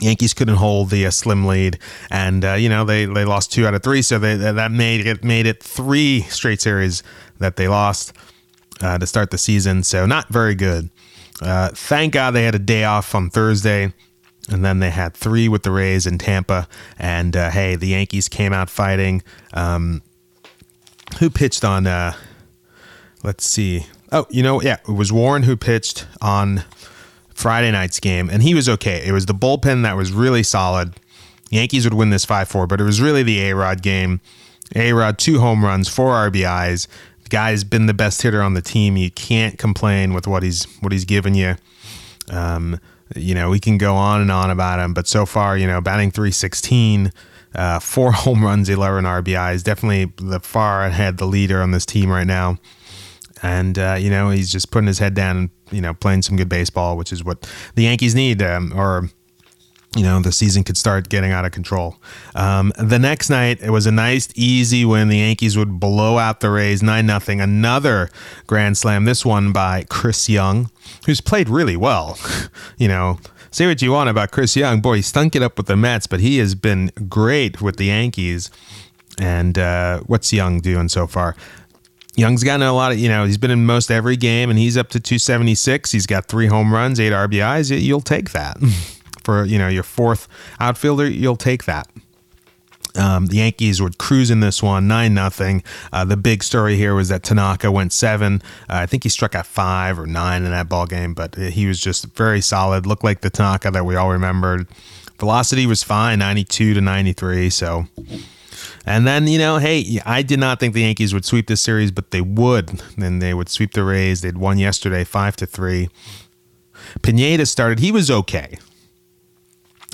Yankees 0.00 0.34
couldn't 0.34 0.56
hold 0.56 0.90
the 0.90 1.06
uh, 1.06 1.10
slim 1.10 1.46
lead, 1.46 1.78
and 2.10 2.44
uh, 2.44 2.54
you 2.54 2.68
know 2.68 2.84
they, 2.84 3.04
they 3.04 3.24
lost 3.24 3.52
two 3.52 3.66
out 3.66 3.74
of 3.74 3.82
three, 3.82 4.02
so 4.02 4.18
they, 4.18 4.36
that 4.36 4.70
made 4.70 5.06
it 5.06 5.24
made 5.24 5.46
it 5.46 5.62
three 5.62 6.22
straight 6.22 6.60
series 6.60 7.02
that 7.38 7.56
they 7.56 7.68
lost 7.68 8.12
uh, 8.80 8.98
to 8.98 9.06
start 9.06 9.30
the 9.30 9.38
season. 9.38 9.82
So 9.82 10.06
not 10.06 10.28
very 10.28 10.54
good. 10.54 10.90
Uh, 11.40 11.70
thank 11.70 12.14
God 12.14 12.32
they 12.32 12.44
had 12.44 12.54
a 12.54 12.60
day 12.60 12.84
off 12.84 13.14
on 13.14 13.30
Thursday. 13.30 13.92
And 14.50 14.64
then 14.64 14.78
they 14.78 14.90
had 14.90 15.14
three 15.14 15.46
with 15.46 15.62
the 15.62 15.70
Rays 15.70 16.06
in 16.06 16.16
Tampa. 16.16 16.68
And 16.98 17.36
uh, 17.36 17.50
hey, 17.50 17.76
the 17.76 17.88
Yankees 17.88 18.28
came 18.28 18.52
out 18.52 18.70
fighting. 18.70 19.22
Um, 19.52 20.02
who 21.18 21.28
pitched 21.30 21.64
on? 21.64 21.86
Uh, 21.86 22.14
let's 23.22 23.44
see. 23.44 23.86
Oh, 24.10 24.26
you 24.30 24.42
know, 24.42 24.62
yeah, 24.62 24.78
it 24.88 24.92
was 24.92 25.12
Warren 25.12 25.42
who 25.42 25.56
pitched 25.56 26.06
on 26.22 26.64
Friday 27.34 27.70
night's 27.70 28.00
game, 28.00 28.30
and 28.30 28.42
he 28.42 28.54
was 28.54 28.68
okay. 28.68 29.06
It 29.06 29.12
was 29.12 29.26
the 29.26 29.34
bullpen 29.34 29.82
that 29.82 29.96
was 29.96 30.12
really 30.12 30.42
solid. 30.42 30.94
Yankees 31.50 31.84
would 31.84 31.94
win 31.94 32.10
this 32.10 32.24
5 32.24 32.48
4, 32.48 32.66
but 32.66 32.80
it 32.80 32.84
was 32.84 33.00
really 33.00 33.22
the 33.22 33.40
A 33.42 33.54
Rod 33.54 33.82
game. 33.82 34.20
A 34.74 34.92
Rod, 34.92 35.18
two 35.18 35.40
home 35.40 35.64
runs, 35.64 35.88
four 35.88 36.12
RBIs. 36.12 36.88
Guy's 37.28 37.64
been 37.64 37.86
the 37.86 37.94
best 37.94 38.22
hitter 38.22 38.42
on 38.42 38.54
the 38.54 38.62
team. 38.62 38.96
You 38.96 39.10
can't 39.10 39.58
complain 39.58 40.12
with 40.14 40.26
what 40.26 40.42
he's 40.42 40.64
what 40.80 40.92
he's 40.92 41.04
given 41.04 41.34
you. 41.34 41.56
Um, 42.30 42.80
you 43.16 43.34
know, 43.34 43.50
we 43.50 43.58
can 43.58 43.78
go 43.78 43.94
on 43.94 44.20
and 44.20 44.30
on 44.30 44.50
about 44.50 44.80
him, 44.80 44.92
but 44.92 45.06
so 45.06 45.24
far, 45.24 45.56
you 45.56 45.66
know, 45.66 45.80
batting 45.80 46.10
316, 46.10 47.12
uh, 47.54 47.78
four 47.78 48.12
home 48.12 48.44
runs, 48.44 48.68
11 48.68 49.04
RBIs, 49.04 49.64
definitely 49.64 50.12
the 50.16 50.40
far 50.40 50.84
ahead, 50.84 51.16
the 51.16 51.26
leader 51.26 51.62
on 51.62 51.70
this 51.70 51.86
team 51.86 52.10
right 52.10 52.26
now. 52.26 52.58
And, 53.42 53.78
uh, 53.78 53.96
you 53.98 54.10
know, 54.10 54.30
he's 54.30 54.50
just 54.50 54.70
putting 54.70 54.88
his 54.88 54.98
head 54.98 55.14
down 55.14 55.36
and, 55.36 55.50
you 55.70 55.80
know, 55.80 55.94
playing 55.94 56.22
some 56.22 56.36
good 56.36 56.48
baseball, 56.48 56.96
which 56.96 57.12
is 57.12 57.22
what 57.22 57.48
the 57.76 57.84
Yankees 57.84 58.14
need. 58.14 58.42
Um, 58.42 58.72
or 58.74 59.10
you 59.98 60.04
know 60.04 60.20
the 60.20 60.30
season 60.30 60.62
could 60.62 60.76
start 60.76 61.08
getting 61.08 61.32
out 61.32 61.44
of 61.44 61.50
control. 61.50 61.96
Um, 62.36 62.72
the 62.78 63.00
next 63.00 63.30
night 63.30 63.60
it 63.60 63.70
was 63.70 63.86
a 63.86 63.90
nice 63.92 64.28
easy 64.36 64.84
win. 64.84 65.08
The 65.08 65.18
Yankees 65.18 65.58
would 65.58 65.80
blow 65.80 66.18
out 66.18 66.38
the 66.38 66.50
Rays 66.50 66.82
nine 66.82 67.04
nothing. 67.04 67.40
Another 67.40 68.08
grand 68.46 68.78
slam. 68.78 69.04
This 69.04 69.26
one 69.26 69.52
by 69.52 69.84
Chris 69.88 70.28
Young, 70.28 70.70
who's 71.06 71.20
played 71.20 71.48
really 71.48 71.76
well. 71.76 72.16
you 72.78 72.86
know, 72.86 73.18
say 73.50 73.66
what 73.66 73.82
you 73.82 73.90
want 73.90 74.08
about 74.08 74.30
Chris 74.30 74.54
Young, 74.54 74.80
boy, 74.80 74.96
he 74.96 75.02
stunk 75.02 75.34
it 75.34 75.42
up 75.42 75.56
with 75.56 75.66
the 75.66 75.76
Mets, 75.76 76.06
but 76.06 76.20
he 76.20 76.38
has 76.38 76.54
been 76.54 76.92
great 77.08 77.60
with 77.60 77.76
the 77.76 77.86
Yankees. 77.86 78.52
And 79.18 79.58
uh, 79.58 80.00
what's 80.06 80.32
Young 80.32 80.60
doing 80.60 80.88
so 80.88 81.08
far? 81.08 81.34
Young's 82.14 82.44
gotten 82.44 82.62
a 82.62 82.72
lot 82.72 82.92
of, 82.92 82.98
you 82.98 83.08
know, 83.08 83.24
he's 83.24 83.38
been 83.38 83.50
in 83.50 83.66
most 83.66 83.90
every 83.90 84.16
game 84.16 84.50
and 84.50 84.58
he's 84.58 84.76
up 84.76 84.88
to 84.90 85.00
276. 85.00 85.90
He's 85.92 86.06
got 86.06 86.26
three 86.26 86.46
home 86.46 86.72
runs, 86.72 86.98
eight 87.00 87.12
RBIs. 87.12 87.80
You'll 87.80 88.00
take 88.00 88.30
that. 88.30 88.58
For, 89.28 89.44
you 89.44 89.58
know, 89.58 89.68
your 89.68 89.82
fourth 89.82 90.26
outfielder, 90.58 91.06
you'll 91.06 91.36
take 91.36 91.64
that. 91.64 91.86
Um, 92.98 93.26
the 93.26 93.36
Yankees 93.36 93.82
would 93.82 93.98
cruise 93.98 94.30
in 94.30 94.40
this 94.40 94.62
one, 94.62 94.88
nine 94.88 95.12
nothing. 95.12 95.62
Uh, 95.92 96.06
the 96.06 96.16
big 96.16 96.42
story 96.42 96.76
here 96.76 96.94
was 96.94 97.10
that 97.10 97.24
Tanaka 97.24 97.70
went 97.70 97.92
seven. 97.92 98.40
Uh, 98.70 98.76
I 98.76 98.86
think 98.86 99.02
he 99.02 99.10
struck 99.10 99.34
out 99.34 99.44
five 99.44 99.98
or 99.98 100.06
nine 100.06 100.44
in 100.44 100.50
that 100.50 100.70
ball 100.70 100.86
game, 100.86 101.12
but 101.12 101.34
he 101.34 101.66
was 101.66 101.78
just 101.78 102.06
very 102.16 102.40
solid. 102.40 102.86
Looked 102.86 103.04
like 103.04 103.20
the 103.20 103.28
Tanaka 103.28 103.70
that 103.70 103.84
we 103.84 103.96
all 103.96 104.08
remembered. 104.08 104.66
Velocity 105.18 105.66
was 105.66 105.82
fine, 105.82 106.20
92 106.20 106.72
to 106.72 106.80
93. 106.80 107.50
So 107.50 107.84
and 108.86 109.06
then, 109.06 109.26
you 109.26 109.36
know, 109.36 109.58
hey, 109.58 110.00
I 110.06 110.22
did 110.22 110.40
not 110.40 110.58
think 110.58 110.72
the 110.72 110.80
Yankees 110.80 111.12
would 111.12 111.26
sweep 111.26 111.48
this 111.48 111.60
series, 111.60 111.90
but 111.90 112.12
they 112.12 112.22
would. 112.22 112.68
Then 112.96 113.18
they 113.18 113.34
would 113.34 113.50
sweep 113.50 113.74
the 113.74 113.84
Rays. 113.84 114.22
They'd 114.22 114.38
won 114.38 114.56
yesterday 114.56 115.04
5 115.04 115.36
to 115.36 115.44
3. 115.44 115.90
Pineda 117.02 117.44
started. 117.44 117.80
He 117.80 117.92
was 117.92 118.10
okay. 118.10 118.56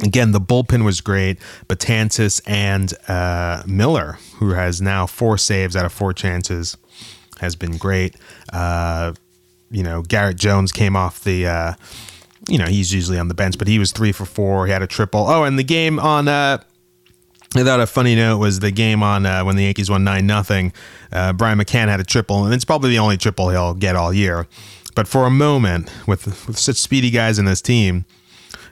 Again, 0.02 0.32
the 0.32 0.40
bullpen 0.40 0.84
was 0.84 1.00
great. 1.00 1.38
Betances 1.68 2.40
and 2.46 2.92
uh, 3.08 3.62
Miller, 3.66 4.18
who 4.36 4.50
has 4.50 4.82
now 4.82 5.06
four 5.06 5.38
saves 5.38 5.76
out 5.76 5.86
of 5.86 5.92
four 5.92 6.12
chances, 6.12 6.76
has 7.40 7.54
been 7.54 7.76
great. 7.76 8.16
Uh, 8.52 9.12
you 9.70 9.82
know, 9.82 10.02
Garrett 10.02 10.36
Jones 10.36 10.72
came 10.72 10.96
off 10.96 11.22
the. 11.22 11.46
Uh, 11.46 11.74
you 12.46 12.58
know, 12.58 12.66
he's 12.66 12.92
usually 12.92 13.18
on 13.18 13.28
the 13.28 13.34
bench, 13.34 13.56
but 13.56 13.66
he 13.66 13.78
was 13.78 13.90
three 13.90 14.12
for 14.12 14.26
four. 14.26 14.66
He 14.66 14.72
had 14.72 14.82
a 14.82 14.86
triple. 14.86 15.26
Oh, 15.26 15.44
and 15.44 15.58
the 15.58 15.64
game 15.64 15.98
on 15.98 16.28
uh, 16.28 16.58
I 17.56 17.62
thought 17.62 17.80
a 17.80 17.86
funny 17.86 18.16
note 18.16 18.38
was 18.38 18.58
the 18.60 18.72
game 18.72 19.02
on 19.02 19.24
uh, 19.26 19.44
when 19.44 19.54
the 19.56 19.62
Yankees 19.62 19.88
won 19.88 20.02
nine 20.02 20.26
nothing. 20.26 20.72
Uh, 21.12 21.32
Brian 21.32 21.58
McCann 21.58 21.88
had 21.88 22.00
a 22.00 22.04
triple, 22.04 22.44
and 22.44 22.52
it's 22.52 22.64
probably 22.64 22.90
the 22.90 22.98
only 22.98 23.16
triple 23.16 23.50
he'll 23.50 23.74
get 23.74 23.94
all 23.94 24.12
year. 24.12 24.48
But 24.96 25.06
for 25.06 25.24
a 25.26 25.30
moment, 25.30 25.90
with 26.06 26.26
with 26.48 26.58
such 26.58 26.76
speedy 26.76 27.10
guys 27.10 27.38
in 27.38 27.44
this 27.44 27.62
team, 27.62 28.04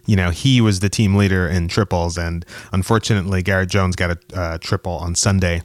you 0.06 0.16
know 0.16 0.30
he 0.30 0.60
was 0.60 0.80
the 0.80 0.88
team 0.88 1.14
leader 1.14 1.46
in 1.46 1.68
triples, 1.68 2.18
and 2.18 2.44
unfortunately, 2.72 3.42
Garrett 3.42 3.70
Jones 3.70 3.96
got 3.96 4.10
a 4.10 4.38
uh, 4.38 4.58
triple 4.58 4.92
on 4.92 5.14
Sunday, 5.14 5.62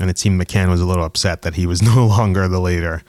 and 0.00 0.10
it 0.10 0.18
seemed 0.18 0.40
McCann 0.40 0.68
was 0.68 0.80
a 0.80 0.86
little 0.86 1.04
upset 1.04 1.42
that 1.42 1.54
he 1.54 1.66
was 1.66 1.82
no 1.96 2.06
longer 2.06 2.48
the 2.48 2.60
leader. 2.60 3.02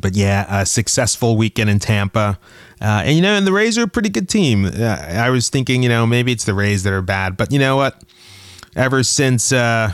But 0.00 0.14
yeah, 0.14 0.46
a 0.48 0.64
successful 0.64 1.36
weekend 1.36 1.68
in 1.68 1.78
Tampa. 1.78 2.38
Uh, 2.80 3.02
and 3.04 3.14
you 3.14 3.22
know, 3.22 3.34
and 3.34 3.46
the 3.46 3.52
Rays 3.52 3.76
are 3.76 3.82
a 3.82 3.88
pretty 3.88 4.08
good 4.08 4.28
team. 4.28 4.64
Uh, 4.64 4.70
I 4.80 5.28
was 5.30 5.50
thinking, 5.50 5.82
you 5.82 5.88
know, 5.88 6.06
maybe 6.06 6.32
it's 6.32 6.44
the 6.44 6.54
Rays 6.54 6.82
that 6.82 6.92
are 6.92 7.02
bad, 7.02 7.36
but 7.36 7.52
you 7.52 7.58
know 7.58 7.76
what? 7.76 8.02
ever 8.76 9.02
since 9.02 9.52
uh, 9.52 9.92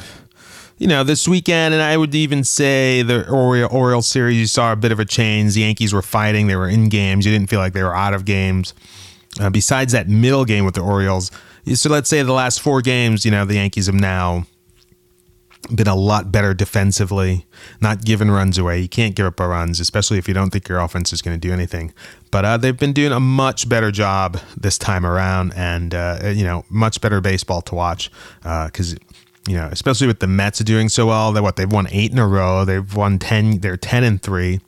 you 0.78 0.87
know 0.87 1.04
this 1.04 1.26
weekend, 1.26 1.75
and 1.75 1.82
I 1.82 1.97
would 1.97 2.14
even 2.14 2.44
say 2.44 3.02
the 3.02 3.28
Oriole, 3.28 3.70
Oriole 3.70 4.02
series. 4.02 4.38
You 4.38 4.47
saw 4.47 4.73
a 4.73 4.76
bit 4.76 4.92
of 4.92 5.00
a 5.00 5.04
change. 5.04 5.54
The 5.54 5.62
Yankees 5.62 5.92
were 5.92 6.02
fighting; 6.02 6.47
they 6.47 6.56
were 6.56 6.68
in 6.68 6.88
games. 6.88 7.26
You 7.26 7.32
didn't 7.32 7.50
feel 7.50 7.61
like 7.61 7.73
they 7.73 7.82
were 7.82 7.97
out 7.97 8.14
of 8.14 8.25
games. 8.25 8.75
Uh, 9.40 9.50
besides 9.50 9.92
that 9.92 10.09
middle 10.09 10.45
game 10.45 10.64
with 10.64 10.75
the 10.75 10.80
Orioles, 10.80 11.30
so 11.75 11.90
let's 11.90 12.09
say 12.09 12.23
the 12.23 12.33
last 12.33 12.61
four 12.61 12.80
games, 12.80 13.25
you 13.25 13.30
know, 13.30 13.45
the 13.45 13.54
Yankees 13.54 13.87
have 13.87 13.95
now 13.95 14.47
been 15.75 15.88
a 15.88 15.95
lot 15.95 16.33
better 16.33 16.54
defensively, 16.54 17.45
not 17.80 18.04
giving 18.04 18.30
runs 18.30 18.59
away. 18.59 18.80
You 18.80 18.88
can't 18.88 19.14
give 19.14 19.26
up 19.26 19.38
runs, 19.40 19.80
especially 19.80 20.18
if 20.18 20.26
you 20.28 20.35
don't 20.35 20.50
think 20.50 20.68
your 20.68 20.78
offense 20.78 21.12
is 21.12 21.21
going 21.21 21.38
to 21.38 21.49
do 21.49 21.52
anything. 21.52 21.92
But 22.30 22.45
uh, 22.45 22.57
they've 22.57 22.76
been 22.76 22.92
doing 22.92 23.12
a 23.12 23.21
much 23.21 23.68
better 23.68 23.90
job 23.90 24.38
this 24.57 24.78
time 24.78 25.04
around, 25.04 25.52
and 25.54 25.95
uh, 25.95 26.33
you 26.35 26.45
know, 26.45 26.64
much 26.71 27.00
better 27.00 27.21
baseball 27.21 27.62
to 27.62 27.75
watch 27.75 28.11
because. 28.42 28.95
Uh, 28.95 28.99
you 29.47 29.54
know, 29.54 29.68
especially 29.73 30.07
with 30.07 30.21
the 30.21 30.26
Mets 30.26 30.59
doing 30.59 30.90
so 30.90 31.07
well, 31.07 31.33
they 31.33 31.40
what 31.40 31.57
they've 31.57 31.73
won 31.73 31.88
eight 31.90 32.12
in 32.12 32.18
a 32.18 32.26
row. 32.28 32.66
They've 32.66 32.95
won 32.95 33.18
ten. 33.18 33.61
They're 33.61 33.78
ten 33.78 34.04
and 34.04 34.21
three. 34.21 34.61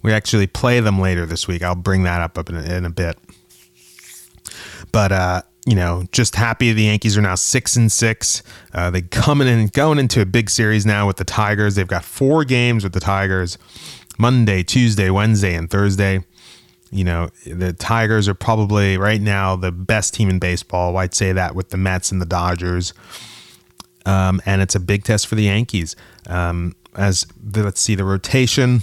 We 0.00 0.10
actually 0.10 0.46
play 0.46 0.80
them 0.80 0.98
later 0.98 1.26
this 1.26 1.46
week. 1.46 1.62
I'll 1.62 1.74
bring 1.74 2.04
that 2.04 2.22
up, 2.22 2.48
in, 2.48 2.56
a, 2.56 2.62
in 2.62 2.86
a 2.86 2.90
bit. 2.90 3.18
But 4.92 5.12
uh, 5.12 5.42
you 5.66 5.74
know, 5.74 6.04
just 6.12 6.36
happy 6.36 6.72
the 6.72 6.84
Yankees 6.84 7.16
are 7.16 7.22
now 7.22 7.34
six 7.34 7.76
and 7.76 7.90
six. 7.90 8.42
Uh, 8.72 8.90
they 8.90 9.02
coming 9.02 9.48
in 9.48 9.68
going 9.68 9.98
into 9.98 10.20
a 10.20 10.26
big 10.26 10.50
series 10.50 10.86
now 10.86 11.06
with 11.06 11.16
the 11.16 11.24
Tigers. 11.24 11.74
They've 11.74 11.86
got 11.86 12.04
four 12.04 12.44
games 12.44 12.84
with 12.84 12.92
the 12.92 13.00
Tigers: 13.00 13.58
Monday, 14.18 14.62
Tuesday, 14.62 15.10
Wednesday, 15.10 15.54
and 15.54 15.70
Thursday. 15.70 16.24
You 16.92 17.04
know, 17.04 17.28
the 17.46 17.72
Tigers 17.72 18.26
are 18.26 18.34
probably 18.34 18.98
right 18.98 19.20
now 19.20 19.54
the 19.54 19.70
best 19.70 20.12
team 20.14 20.28
in 20.28 20.40
baseball. 20.40 20.96
I'd 20.96 21.14
say 21.14 21.32
that 21.32 21.54
with 21.54 21.70
the 21.70 21.76
Mets 21.76 22.10
and 22.10 22.20
the 22.20 22.26
Dodgers. 22.26 22.92
Um, 24.06 24.40
and 24.46 24.60
it's 24.60 24.74
a 24.74 24.80
big 24.80 25.04
test 25.04 25.26
for 25.26 25.36
the 25.36 25.44
Yankees. 25.44 25.94
Um, 26.26 26.74
as 26.96 27.26
the, 27.40 27.62
let's 27.62 27.80
see 27.80 27.94
the 27.94 28.04
rotation. 28.04 28.82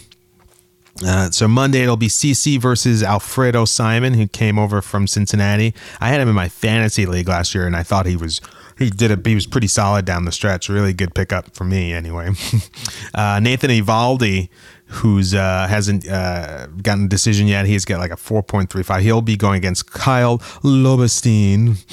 Uh, 1.05 1.29
so 1.29 1.47
Monday 1.47 1.83
it'll 1.83 1.97
be 1.97 2.07
CC 2.07 2.59
versus 2.59 3.03
Alfredo 3.03 3.65
Simon, 3.65 4.13
who 4.15 4.27
came 4.27 4.57
over 4.57 4.81
from 4.81 5.07
Cincinnati. 5.07 5.73
I 5.99 6.09
had 6.09 6.21
him 6.21 6.29
in 6.29 6.35
my 6.35 6.49
fantasy 6.49 7.05
league 7.05 7.27
last 7.27 7.53
year, 7.53 7.67
and 7.67 7.75
I 7.75 7.83
thought 7.83 8.05
he 8.05 8.15
was 8.15 8.41
he 8.77 8.89
did 8.89 9.11
a 9.11 9.29
he 9.29 9.35
was 9.35 9.47
pretty 9.47 9.67
solid 9.67 10.05
down 10.05 10.25
the 10.25 10.31
stretch. 10.31 10.69
Really 10.69 10.93
good 10.93 11.13
pickup 11.13 11.55
for 11.55 11.63
me, 11.63 11.93
anyway. 11.93 12.29
uh, 13.13 13.39
Nathan 13.39 13.71
Eovaldi, 13.71 14.49
who's 14.85 15.33
uh, 15.33 15.67
hasn't 15.67 16.07
uh, 16.07 16.67
gotten 16.67 17.05
a 17.05 17.07
decision 17.07 17.47
yet. 17.47 17.65
He's 17.65 17.85
got 17.85 17.99
like 17.99 18.11
a 18.11 18.15
4.35. 18.15 19.01
He'll 19.01 19.21
be 19.21 19.35
going 19.35 19.57
against 19.57 19.91
Kyle 19.91 20.39
Lobstein. 20.63 21.83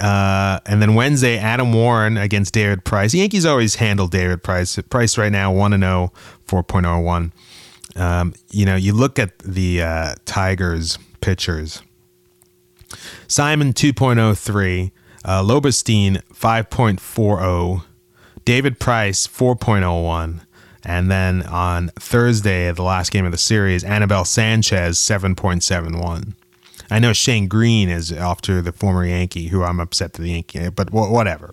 Uh, 0.00 0.60
and 0.66 0.82
then 0.82 0.94
Wednesday, 0.94 1.38
Adam 1.38 1.72
Warren 1.72 2.16
against 2.16 2.52
David 2.54 2.84
Price. 2.84 3.12
The 3.12 3.18
Yankees 3.18 3.46
always 3.46 3.76
handle 3.76 4.06
David 4.06 4.42
Price. 4.42 4.78
Price 4.90 5.16
right 5.16 5.32
now 5.32 5.52
1 5.52 5.72
0, 5.72 6.12
4.01. 6.46 7.32
Um, 7.96 8.34
you 8.50 8.66
know, 8.66 8.76
you 8.76 8.92
look 8.92 9.18
at 9.18 9.38
the 9.38 9.82
uh, 9.82 10.14
Tigers 10.24 10.98
pitchers. 11.20 11.82
Simon 13.26 13.72
2.03, 13.72 14.92
uh, 15.24 15.42
Lobstein 15.42 16.22
5.40, 16.32 17.82
David 18.44 18.78
Price 18.78 19.26
4.01, 19.26 20.40
and 20.84 21.10
then 21.10 21.42
on 21.42 21.88
Thursday, 21.98 22.70
the 22.70 22.82
last 22.82 23.10
game 23.10 23.24
of 23.24 23.32
the 23.32 23.38
series, 23.38 23.82
Anibal 23.82 24.24
Sanchez 24.24 24.98
7.71. 24.98 26.34
I 26.88 26.98
know 27.00 27.12
Shane 27.12 27.48
Greene 27.48 27.88
is 27.88 28.12
off 28.12 28.40
to 28.42 28.62
the 28.62 28.70
former 28.70 29.04
Yankee, 29.04 29.48
who 29.48 29.64
I'm 29.64 29.80
upset 29.80 30.12
to 30.14 30.22
the 30.22 30.30
Yankee, 30.30 30.68
but 30.70 30.92
whatever. 30.92 31.52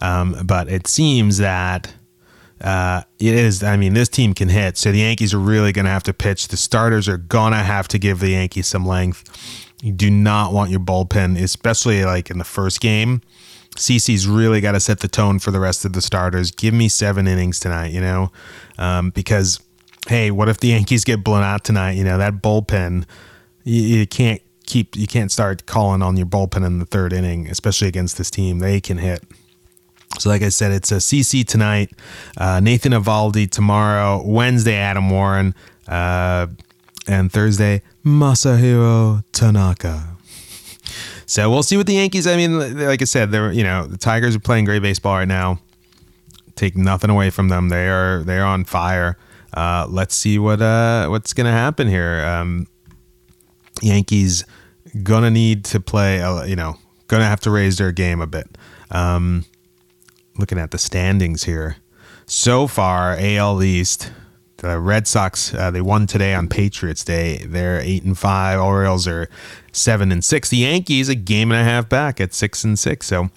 Um, 0.00 0.36
but 0.44 0.68
it 0.68 0.88
seems 0.88 1.38
that 1.38 1.94
uh, 2.62 3.02
it 3.18 3.34
is. 3.34 3.62
I 3.62 3.76
mean, 3.76 3.94
this 3.94 4.08
team 4.08 4.34
can 4.34 4.48
hit, 4.48 4.78
so 4.78 4.92
the 4.92 4.98
Yankees 4.98 5.34
are 5.34 5.38
really 5.38 5.72
going 5.72 5.84
to 5.84 5.90
have 5.90 6.04
to 6.04 6.14
pitch. 6.14 6.48
The 6.48 6.56
starters 6.56 7.08
are 7.08 7.16
gonna 7.16 7.62
have 7.62 7.88
to 7.88 7.98
give 7.98 8.20
the 8.20 8.30
Yankees 8.30 8.68
some 8.68 8.86
length. 8.86 9.24
You 9.82 9.92
do 9.92 10.10
not 10.10 10.52
want 10.52 10.70
your 10.70 10.80
bullpen, 10.80 11.40
especially 11.40 12.04
like 12.04 12.30
in 12.30 12.38
the 12.38 12.44
first 12.44 12.80
game. 12.80 13.20
CC's 13.76 14.28
really 14.28 14.60
got 14.60 14.72
to 14.72 14.80
set 14.80 15.00
the 15.00 15.08
tone 15.08 15.38
for 15.38 15.50
the 15.50 15.58
rest 15.58 15.84
of 15.84 15.94
the 15.94 16.02
starters. 16.02 16.50
Give 16.50 16.74
me 16.74 16.88
seven 16.88 17.26
innings 17.26 17.58
tonight, 17.58 17.90
you 17.90 18.00
know, 18.00 18.30
um, 18.78 19.10
because 19.10 19.60
hey, 20.08 20.30
what 20.30 20.48
if 20.48 20.58
the 20.58 20.68
Yankees 20.68 21.04
get 21.04 21.24
blown 21.24 21.42
out 21.42 21.64
tonight? 21.64 21.92
You 21.92 22.04
know 22.04 22.18
that 22.18 22.42
bullpen, 22.42 23.06
you, 23.64 23.82
you 23.82 24.06
can't 24.06 24.42
keep, 24.66 24.94
you 24.94 25.06
can't 25.06 25.32
start 25.32 25.66
calling 25.66 26.02
on 26.02 26.16
your 26.16 26.26
bullpen 26.26 26.64
in 26.64 26.78
the 26.78 26.86
third 26.86 27.12
inning, 27.12 27.48
especially 27.48 27.88
against 27.88 28.18
this 28.18 28.30
team. 28.30 28.60
They 28.60 28.80
can 28.80 28.98
hit. 28.98 29.24
So, 30.18 30.28
like 30.28 30.42
I 30.42 30.50
said, 30.50 30.72
it's 30.72 30.92
a 30.92 30.96
CC 30.96 31.44
tonight, 31.46 31.90
uh, 32.36 32.60
Nathan 32.60 32.92
Eovaldi 32.92 33.50
tomorrow, 33.50 34.22
Wednesday, 34.24 34.76
Adam 34.76 35.10
Warren, 35.10 35.54
uh, 35.88 36.46
and 37.08 37.32
Thursday, 37.32 37.82
Masahiro 38.04 39.24
Tanaka. 39.32 40.16
So 41.26 41.50
we'll 41.50 41.62
see 41.62 41.76
what 41.76 41.86
the 41.86 41.94
Yankees. 41.94 42.26
I 42.26 42.36
mean, 42.36 42.76
like 42.78 43.00
I 43.00 43.06
said, 43.06 43.30
they're 43.30 43.52
you 43.52 43.64
know 43.64 43.86
the 43.86 43.96
Tigers 43.96 44.36
are 44.36 44.40
playing 44.40 44.66
great 44.66 44.82
baseball 44.82 45.14
right 45.14 45.26
now. 45.26 45.60
Take 46.56 46.76
nothing 46.76 47.10
away 47.10 47.30
from 47.30 47.48
them. 47.48 47.70
They 47.70 47.88
are 47.88 48.22
they 48.22 48.38
are 48.38 48.44
on 48.44 48.64
fire. 48.64 49.16
Uh, 49.54 49.86
let's 49.88 50.14
see 50.14 50.38
what 50.38 50.60
uh, 50.60 51.08
what's 51.08 51.32
gonna 51.32 51.52
happen 51.52 51.88
here. 51.88 52.22
Um, 52.24 52.66
Yankees 53.80 54.44
gonna 55.02 55.30
need 55.30 55.64
to 55.66 55.80
play. 55.80 56.20
Uh, 56.20 56.44
you 56.44 56.56
know, 56.56 56.76
gonna 57.08 57.24
have 57.24 57.40
to 57.40 57.50
raise 57.50 57.78
their 57.78 57.92
game 57.92 58.20
a 58.20 58.26
bit. 58.26 58.58
Um, 58.90 59.44
looking 60.36 60.58
at 60.58 60.70
the 60.70 60.78
standings 60.78 61.44
here. 61.44 61.76
So 62.26 62.66
far, 62.66 63.16
AL 63.18 63.62
East, 63.62 64.10
The 64.58 64.78
Red 64.78 65.06
Sox 65.06 65.52
uh, 65.54 65.70
they 65.70 65.80
won 65.80 66.06
today 66.06 66.34
on 66.34 66.48
Patriots 66.48 67.04
Day. 67.04 67.44
They're 67.46 67.80
eight 67.80 68.04
and 68.04 68.16
five. 68.16 68.60
Orioles 68.60 69.06
are 69.06 69.28
seven 69.72 70.12
and 70.12 70.24
six. 70.24 70.48
The 70.48 70.58
Yankees 70.58 71.08
a 71.08 71.14
game 71.14 71.50
and 71.50 71.60
a 71.60 71.64
half 71.64 71.88
back 71.88 72.20
at 72.20 72.32
six 72.32 72.64
and 72.64 72.78
six. 72.78 73.06
So, 73.06 73.30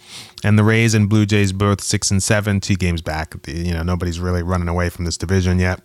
and 0.44 0.58
the 0.60 0.64
Rays 0.64 0.94
and 0.94 1.10
Blue 1.10 1.26
Jays 1.26 1.52
both 1.52 1.82
six 1.82 2.12
and 2.12 2.22
seven, 2.22 2.60
two 2.60 2.76
games 2.76 3.02
back. 3.02 3.36
You 3.48 3.74
know 3.74 3.84
nobody's 3.84 4.20
really 4.20 4.44
running 4.44 4.68
away 4.68 4.90
from 4.90 5.06
this 5.06 5.18
division 5.18 5.60
yet. 5.60 5.82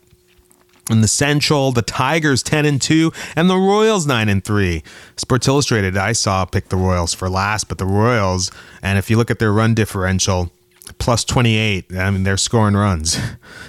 In 0.91 1.03
the 1.03 1.09
Central, 1.09 1.71
the 1.71 1.83
Tigers 1.83 2.43
10 2.43 2.67
and 2.67 2.83
2 2.83 3.13
and 3.37 3.49
the 3.49 3.57
Royals 3.57 4.07
9 4.07 4.29
and 4.29 4.43
3. 4.43 4.83
Sports 5.17 5.47
Illustrated 5.47 5.97
I 5.97 6.11
saw 6.11 6.45
pick 6.45 6.69
the 6.69 6.77
Royals 6.77 7.15
for 7.15 7.31
last, 7.31 7.69
but 7.69 7.79
the 7.79 7.87
Royals, 7.87 8.51
and 8.83 8.99
if 8.99 9.09
you 9.09 9.17
look 9.17 9.31
at 9.31 9.39
their 9.39 9.53
run 9.53 9.73
differential, 9.75 10.51
plus 10.99 11.25
28, 11.25 11.97
I 11.97 12.11
mean 12.11 12.23
they're 12.23 12.37
scoring 12.37 12.77
runs. 12.77 13.19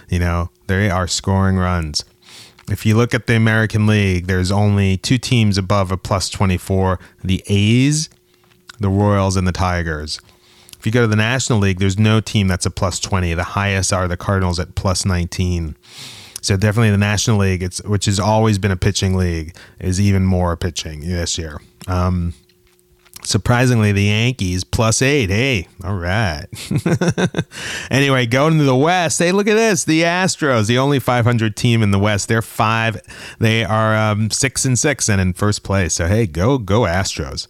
You 0.09 0.19
know, 0.19 0.49
they 0.67 0.89
are 0.89 1.07
scoring 1.07 1.55
runs. 1.55 2.03
If 2.69 2.85
you 2.85 2.97
look 2.97 3.13
at 3.13 3.27
the 3.27 3.35
American 3.37 3.87
League, 3.87 4.27
there's 4.27 4.51
only 4.51 4.97
two 4.97 5.17
teams 5.17 5.57
above 5.57 5.89
a 5.89 5.95
plus 5.95 6.29
24, 6.29 6.99
the 7.23 7.41
A's, 7.47 8.09
the 8.77 8.89
Royals 8.89 9.37
and 9.37 9.47
the 9.47 9.53
Tigers. 9.53 10.19
If 10.77 10.85
you 10.85 10.91
go 10.91 11.01
to 11.01 11.07
the 11.07 11.15
National 11.15 11.59
League, 11.59 11.79
there's 11.79 11.97
no 11.97 12.19
team 12.19 12.47
that's 12.47 12.65
a 12.65 12.71
plus 12.71 12.99
20. 12.99 13.33
The 13.35 13.43
highest 13.43 13.93
are 13.93 14.07
the 14.07 14.17
Cardinals 14.17 14.59
at 14.59 14.75
plus 14.75 15.05
19. 15.05 15.75
So 16.41 16.57
definitely 16.57 16.89
the 16.89 16.97
National 16.97 17.37
League, 17.37 17.61
it's 17.61 17.83
which 17.83 18.05
has 18.05 18.19
always 18.19 18.57
been 18.57 18.71
a 18.71 18.75
pitching 18.75 19.15
league, 19.15 19.55
is 19.79 20.01
even 20.01 20.25
more 20.25 20.57
pitching 20.57 21.01
this 21.01 21.37
year. 21.37 21.61
Um, 21.87 22.33
surprisingly, 23.23 23.91
the 23.91 24.03
Yankees 24.03 24.63
plus 24.63 25.01
eight. 25.01 25.29
Hey, 25.29 25.67
all 25.83 25.95
right. 25.95 26.45
anyway, 27.91 28.25
going 28.25 28.57
to 28.57 28.63
the 28.63 28.75
West. 28.75 29.19
Hey, 29.19 29.31
look 29.31 29.47
at 29.47 29.55
this. 29.55 29.83
The 29.83 30.01
Astros, 30.01 30.67
the 30.67 30.77
only 30.77 30.99
500 30.99 31.55
team 31.55 31.83
in 31.83 31.91
the 31.91 31.99
West. 31.99 32.27
They're 32.27 32.41
five. 32.41 33.01
They 33.39 33.63
are 33.63 33.95
um, 33.95 34.31
six 34.31 34.65
and 34.65 34.77
six 34.77 35.09
and 35.09 35.21
in 35.21 35.33
first 35.33 35.63
place. 35.63 35.93
So 35.93 36.07
hey, 36.07 36.27
go 36.27 36.57
go 36.57 36.81
Astros. 36.81 37.47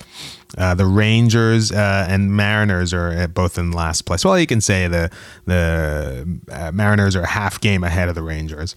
Uh, 0.58 0.75
the 0.75 0.86
Rangers 0.86 1.72
uh, 1.72 2.06
and 2.10 2.36
Mariners 2.36 2.94
are 2.94 3.28
both 3.30 3.58
in 3.58 3.72
last 3.72 4.01
place. 4.01 4.25
Well, 4.25 4.38
you 4.38 4.48
can 4.48 4.62
say 4.62 4.88
the 4.88 5.10
the 5.46 6.40
uh, 6.51 6.72
Mariners 6.74 7.16
are 7.16 7.25
half 7.25 7.62
game 7.62 7.84
ahead 7.84 8.10
of 8.10 8.16
the 8.16 8.24
Rangers. 8.24 8.75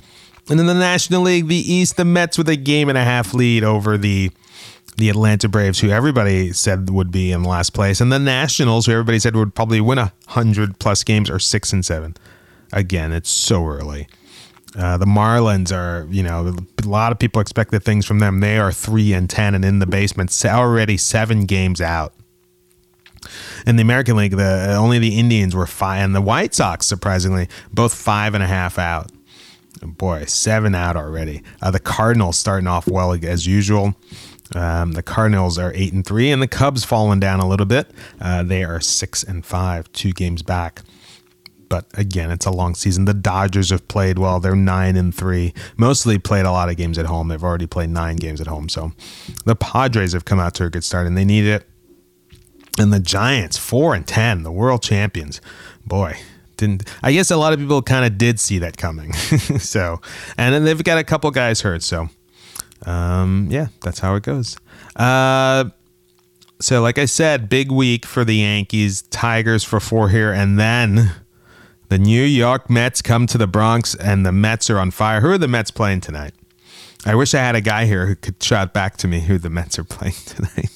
And 0.49 0.61
in 0.61 0.67
the 0.67 0.75
National 0.75 1.23
League, 1.23 1.49
the 1.49 1.57
East, 1.57 1.97
the 1.97 2.05
Mets 2.05 2.37
with 2.37 2.49
a 2.51 2.57
game 2.57 2.89
and 2.91 2.99
a 2.99 3.05
half 3.05 3.33
lead 3.33 3.65
over 3.65 3.97
the 3.97 4.31
the 4.97 5.09
Atlanta 5.09 5.49
Braves, 5.49 5.81
who 5.81 5.91
everybody 5.91 6.53
said 6.53 6.91
would 6.91 7.11
be 7.11 7.33
in 7.33 7.43
last 7.43 7.71
place, 7.71 8.01
and 8.01 8.13
the 8.13 8.19
Nationals, 8.19 8.87
who 8.87 8.93
everybody 8.93 9.19
said 9.19 9.35
would 9.37 9.55
probably 9.55 9.81
win 9.81 9.99
a 9.99 10.13
hundred 10.29 10.79
plus 10.79 11.03
games, 11.05 11.29
are 11.29 11.39
six 11.39 11.73
and 11.73 11.85
seven. 11.85 12.17
Again, 12.73 13.13
it's 13.13 13.31
so 13.31 13.67
early. 13.67 14.09
Uh, 14.77 14.97
the 14.97 15.07
Marlins 15.07 15.71
are, 15.73 16.07
you 16.11 16.23
know, 16.23 16.57
a 16.83 16.89
lot 16.89 17.13
of 17.13 17.19
people 17.19 17.41
expected 17.41 17.85
things 17.85 18.05
from 18.05 18.19
them. 18.19 18.41
They 18.41 18.59
are 18.59 18.73
three 18.73 19.13
and 19.13 19.31
ten 19.31 19.55
and 19.55 19.65
in 19.65 19.79
the 19.79 19.87
basement, 19.87 20.35
already 20.45 20.97
seven 20.97 21.47
games 21.47 21.81
out. 21.81 22.13
In 23.67 23.77
the 23.77 23.83
American 23.83 24.17
League, 24.17 24.37
the 24.37 24.75
only 24.77 24.99
the 24.99 25.19
Indians 25.19 25.55
were 25.55 25.67
five, 25.67 26.05
and 26.05 26.15
the 26.15 26.21
White 26.21 26.55
Sox, 26.55 26.87
surprisingly, 26.87 27.49
both 27.73 27.95
five 27.95 28.35
and 28.35 28.43
a 28.43 28.47
half 28.47 28.79
out. 28.79 29.11
Boy, 29.83 30.25
seven 30.27 30.75
out 30.75 30.97
already. 30.97 31.43
Uh, 31.63 31.71
the 31.71 31.81
Cardinals 31.81 32.39
starting 32.39 32.67
off 32.67 32.87
well 32.87 33.13
as 33.13 33.47
usual. 33.47 33.95
Um, 34.55 34.93
the 34.93 35.03
Cardinals 35.03 35.59
are 35.59 35.73
eight 35.75 35.93
and 35.93 36.07
three, 36.07 36.31
and 36.31 36.41
the 36.41 36.49
Cubs 36.49 36.85
falling 36.85 37.21
down 37.21 37.41
a 37.41 37.49
little 37.49 37.67
bit. 37.67 37.91
Uh, 38.21 38.43
they 38.43 38.65
are 38.65 38.81
six 38.81 39.23
and 39.23 39.45
five, 39.45 39.91
two 39.93 40.13
games 40.13 40.43
back 40.43 40.83
but 41.75 41.87
again, 41.95 42.31
it's 42.31 42.47
a 42.47 42.53
long 42.53 42.77
season. 42.77 43.05
The 43.05 43.15
Dodgers 43.15 43.71
have 43.71 43.89
played 43.89 44.17
well. 44.17 44.39
They're 44.39 44.55
nine 44.55 44.97
and 44.97 45.13
three. 45.13 45.53
Mostly 45.77 46.21
played 46.21 46.47
a 46.47 46.53
lot 46.53 46.69
of 46.69 46.77
games 46.77 46.99
at 46.99 47.07
home. 47.07 47.27
They've 47.27 47.43
already 47.43 47.67
played 47.67 47.91
nine 47.91 48.15
games 48.15 48.41
at 48.41 48.47
home. 48.47 48.69
So 48.69 48.93
the 49.45 49.57
Padres 49.57 50.13
have 50.13 50.25
come 50.25 50.39
out 50.39 50.55
to 50.55 50.65
a 50.67 50.71
good 50.71 50.85
start 50.85 51.09
and 51.09 51.17
they 51.17 51.25
need 51.25 51.47
it. 51.47 51.69
And 52.79 52.93
the 52.93 53.01
Giants, 53.01 53.57
four 53.57 53.93
and 53.93 54.07
ten, 54.07 54.45
the 54.45 54.53
world 54.53 54.83
champions. 54.83 55.41
Boy, 55.85 56.17
didn't 56.57 56.89
I 57.03 57.13
guess 57.13 57.33
a 57.33 57.37
lot 57.37 57.53
of 57.53 57.59
people 57.59 57.83
kind 57.83 58.05
of 58.05 58.19
did 58.19 58.39
see 58.39 58.59
that 58.59 58.77
coming. 58.77 59.13
so 59.59 60.01
and 60.39 60.55
then 60.55 60.63
they've 60.65 60.85
got 60.85 60.99
a 60.99 61.05
couple 61.05 61.31
guys 61.33 61.61
hurt. 61.63 61.83
So 61.83 62.09
um, 62.87 63.49
yeah, 63.51 63.69
that's 63.83 63.99
how 63.99 64.15
it 64.15 64.23
goes. 64.23 64.57
Uh, 64.97 65.67
so 66.61 66.81
like 66.83 66.99
I 66.99 67.05
said, 67.05 67.49
big 67.49 67.71
week 67.71 68.07
for 68.07 68.25
the 68.25 68.37
Yankees, 68.37 69.03
Tigers 69.03 69.65
for 69.65 69.81
four 69.81 70.09
here, 70.09 70.33
and 70.33 70.59
then 70.59 71.13
the 71.89 71.99
New 71.99 72.23
York 72.23 72.71
Mets 72.71 73.03
come 73.03 73.27
to 73.27 73.39
the 73.39 73.47
Bronx 73.47 73.95
and 73.95 74.25
the 74.25 74.33
Mets 74.33 74.71
are 74.71 74.79
on 74.79 74.91
fire. 74.91 75.21
Who 75.21 75.31
are 75.31 75.39
the 75.39 75.49
Mets 75.49 75.71
playing 75.71 76.01
tonight? 76.01 76.35
I 77.07 77.15
wish 77.15 77.35
I 77.35 77.39
had 77.39 77.55
a 77.55 77.61
guy 77.61 77.85
here 77.85 78.07
who 78.07 78.17
could 78.17 78.43
shout 78.43 78.73
back 78.73 78.97
to 78.99 79.09
me 79.09 79.21
who 79.21 79.37
the 79.37 79.51
Mets 79.51 79.79
are 79.79 79.85
playing 79.85 80.15
tonight. 80.27 80.71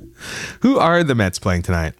who 0.60 0.78
are 0.78 1.02
the 1.02 1.14
Mets 1.14 1.38
playing 1.38 1.62
tonight? 1.62 1.94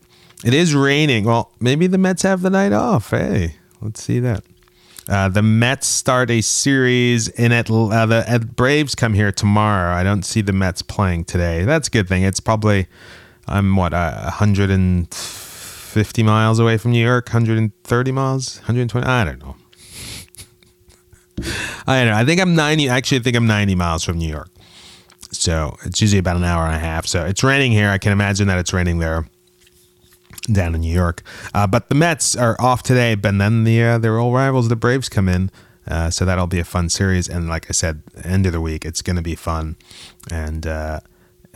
It 0.45 0.55
is 0.55 0.75
raining. 0.75 1.25
Well, 1.25 1.53
maybe 1.59 1.89
the 1.89 1.99
Mets 1.99 2.23
have 2.23 2.43
the 2.43 2.51
night 2.51 2.73
off. 2.73 3.11
Hey, 3.11 3.57
let's 3.81 4.03
see 4.03 4.21
that. 4.21 4.45
Uh, 5.09 5.29
the 5.29 5.43
Mets 5.43 5.87
start 5.87 6.31
a 6.31 6.43
series 6.43 7.29
in 7.29 7.51
Atlanta. 7.51 7.95
Uh, 7.95 8.07
the 8.07 8.35
uh, 8.35 8.39
Braves 8.39 8.95
come 8.95 9.15
here 9.15 9.33
tomorrow. 9.33 9.95
I 9.95 10.03
don't 10.03 10.23
see 10.23 10.43
the 10.43 10.53
Mets 10.53 10.83
playing 10.83 11.25
today. 11.25 11.65
That's 11.65 11.89
a 11.89 11.91
good 11.91 12.09
thing. 12.09 12.25
It's 12.25 12.41
probably 12.41 12.87
I'm 13.47 13.75
what 13.75 13.95
a 13.95 14.31
hundred 14.35 14.71
and 14.71 15.13
50 15.13 16.23
miles 16.23 16.59
away 16.59 16.77
from 16.77 16.91
New 16.91 17.03
York, 17.03 17.29
130 17.29 18.13
miles, 18.13 18.59
120. 18.59 19.07
I 19.07 19.25
don't 19.25 19.43
know. 19.43 19.57
I 21.87 22.01
don't 22.01 22.09
know. 22.09 22.17
I 22.17 22.25
think 22.27 22.41
I'm 22.41 22.55
90. 22.55 22.91
Actually, 22.91 23.21
I 23.21 23.23
think 23.23 23.37
I'm 23.37 23.47
90 23.47 23.75
miles 23.77 24.05
from 24.05 24.19
New 24.19 24.29
York. 24.29 24.51
So 25.31 25.77
it's 25.85 26.03
usually 26.03 26.19
about 26.19 26.37
an 26.37 26.45
hour 26.45 26.67
and 26.67 26.75
a 26.75 26.79
half. 26.79 27.07
So 27.07 27.25
it's 27.25 27.43
raining 27.43 27.73
here. 27.73 27.89
I 27.89 27.97
can 27.97 28.13
imagine 28.13 28.47
that 28.49 28.59
it's 28.59 28.75
raining 28.75 28.99
there 28.99 29.27
down 30.43 30.75
in 30.75 30.81
New 30.83 30.93
York. 30.93 31.23
Uh, 31.55 31.67
but 31.67 31.89
the 31.89 31.95
Mets 31.95 32.37
are 32.37 32.57
off 32.61 32.83
today, 32.83 33.15
but 33.15 33.37
then 33.39 33.65
the 33.65 33.83
uh, 33.83 33.99
their 33.99 34.19
old 34.19 34.35
rivals, 34.35 34.69
the 34.69 34.77
Braves, 34.77 35.09
come 35.09 35.29
in. 35.29 35.51
Uh, 35.87 36.11
so 36.11 36.25
that'll 36.25 36.47
be 36.47 36.61
a 36.61 36.65
fun 36.65 36.89
series. 36.89 37.29
And 37.29 37.49
like 37.49 37.67
I 37.71 37.73
said, 37.73 38.03
end 38.23 38.45
of 38.45 38.53
the 38.53 38.61
week, 38.61 38.85
it's 38.85 39.01
going 39.01 39.17
to 39.17 39.23
be 39.23 39.35
fun. 39.35 39.77
And 40.31 40.67
uh, 40.67 41.01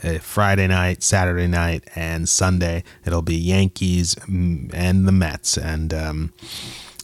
uh, 0.03 0.17
Friday 0.19 0.67
night, 0.67 1.03
Saturday 1.03 1.47
night, 1.47 1.83
and 1.95 2.27
Sunday. 2.27 2.83
It'll 3.05 3.21
be 3.21 3.35
Yankees 3.35 4.15
mm, 4.15 4.69
and 4.73 5.07
the 5.07 5.11
Mets. 5.11 5.57
And, 5.57 5.93
um, 5.93 6.33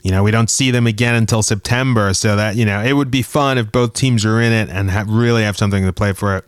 you 0.03 0.11
know, 0.11 0.23
we 0.23 0.31
don't 0.31 0.49
see 0.49 0.71
them 0.71 0.87
again 0.87 1.15
until 1.15 1.43
September. 1.43 2.13
So 2.13 2.35
that, 2.35 2.55
you 2.55 2.65
know, 2.65 2.81
it 2.83 2.93
would 2.93 3.11
be 3.11 3.21
fun 3.21 3.57
if 3.57 3.71
both 3.71 3.93
teams 3.93 4.25
are 4.25 4.41
in 4.41 4.51
it 4.51 4.69
and 4.69 4.89
have, 4.89 5.09
really 5.09 5.43
have 5.43 5.57
something 5.57 5.85
to 5.85 5.93
play 5.93 6.13
for 6.13 6.37
it. 6.37 6.45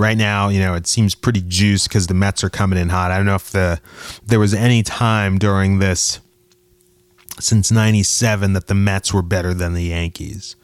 Right 0.00 0.16
now, 0.16 0.48
you 0.48 0.60
know, 0.60 0.74
it 0.74 0.86
seems 0.86 1.14
pretty 1.14 1.42
juiced 1.46 1.88
because 1.88 2.06
the 2.06 2.14
Mets 2.14 2.42
are 2.42 2.50
coming 2.50 2.78
in 2.78 2.88
hot. 2.88 3.10
I 3.10 3.18
don't 3.18 3.26
know 3.26 3.34
if 3.34 3.50
the 3.50 3.80
there 4.26 4.40
was 4.40 4.54
any 4.54 4.82
time 4.82 5.38
during 5.38 5.78
this 5.78 6.20
since 7.38 7.70
97 7.70 8.54
that 8.54 8.66
the 8.66 8.74
Mets 8.74 9.14
were 9.14 9.22
better 9.22 9.54
than 9.54 9.74
the 9.74 9.84
Yankees 9.84 10.56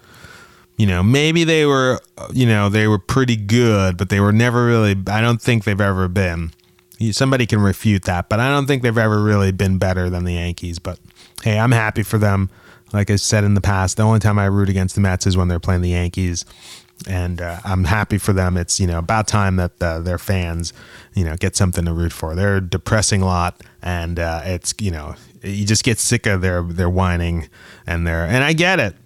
you 0.76 0.86
know, 0.86 1.02
maybe 1.02 1.44
they 1.44 1.64
were, 1.64 1.98
you 2.32 2.46
know, 2.46 2.68
they 2.68 2.86
were 2.86 2.98
pretty 2.98 3.36
good, 3.36 3.96
but 3.96 4.10
they 4.10 4.20
were 4.20 4.32
never 4.32 4.66
really, 4.66 4.94
I 5.08 5.20
don't 5.20 5.40
think 5.40 5.64
they've 5.64 5.80
ever 5.80 6.06
been. 6.08 6.52
Somebody 7.12 7.46
can 7.46 7.60
refute 7.60 8.04
that, 8.04 8.28
but 8.28 8.40
I 8.40 8.48
don't 8.48 8.66
think 8.66 8.82
they've 8.82 8.96
ever 8.96 9.22
really 9.22 9.52
been 9.52 9.78
better 9.78 10.08
than 10.10 10.24
the 10.24 10.34
Yankees. 10.34 10.78
But 10.78 10.98
hey, 11.42 11.58
I'm 11.58 11.72
happy 11.72 12.02
for 12.02 12.18
them. 12.18 12.50
Like 12.92 13.10
I 13.10 13.16
said 13.16 13.44
in 13.44 13.54
the 13.54 13.60
past, 13.60 13.96
the 13.96 14.02
only 14.02 14.20
time 14.20 14.38
I 14.38 14.46
root 14.46 14.68
against 14.68 14.94
the 14.94 15.00
Mets 15.00 15.26
is 15.26 15.36
when 15.36 15.48
they're 15.48 15.60
playing 15.60 15.82
the 15.82 15.90
Yankees. 15.90 16.44
And 17.08 17.40
uh, 17.40 17.58
I'm 17.64 17.84
happy 17.84 18.18
for 18.18 18.32
them. 18.32 18.56
It's, 18.56 18.80
you 18.80 18.86
know, 18.86 18.98
about 18.98 19.28
time 19.28 19.56
that 19.56 19.78
their 19.78 20.18
fans, 20.18 20.72
you 21.14 21.24
know, 21.24 21.36
get 21.36 21.54
something 21.54 21.84
to 21.84 21.92
root 21.92 22.12
for. 22.12 22.34
They're 22.34 22.56
a 22.56 22.60
depressing 22.60 23.20
lot. 23.20 23.62
And 23.82 24.18
uh, 24.18 24.40
it's, 24.44 24.74
you 24.80 24.90
know, 24.90 25.14
you 25.42 25.66
just 25.66 25.84
get 25.84 25.98
sick 25.98 26.26
of 26.26 26.40
their, 26.40 26.62
their 26.62 26.90
whining 26.90 27.48
and 27.86 28.06
their, 28.06 28.24
and 28.24 28.42
I 28.42 28.54
get 28.54 28.80
it 28.80 28.96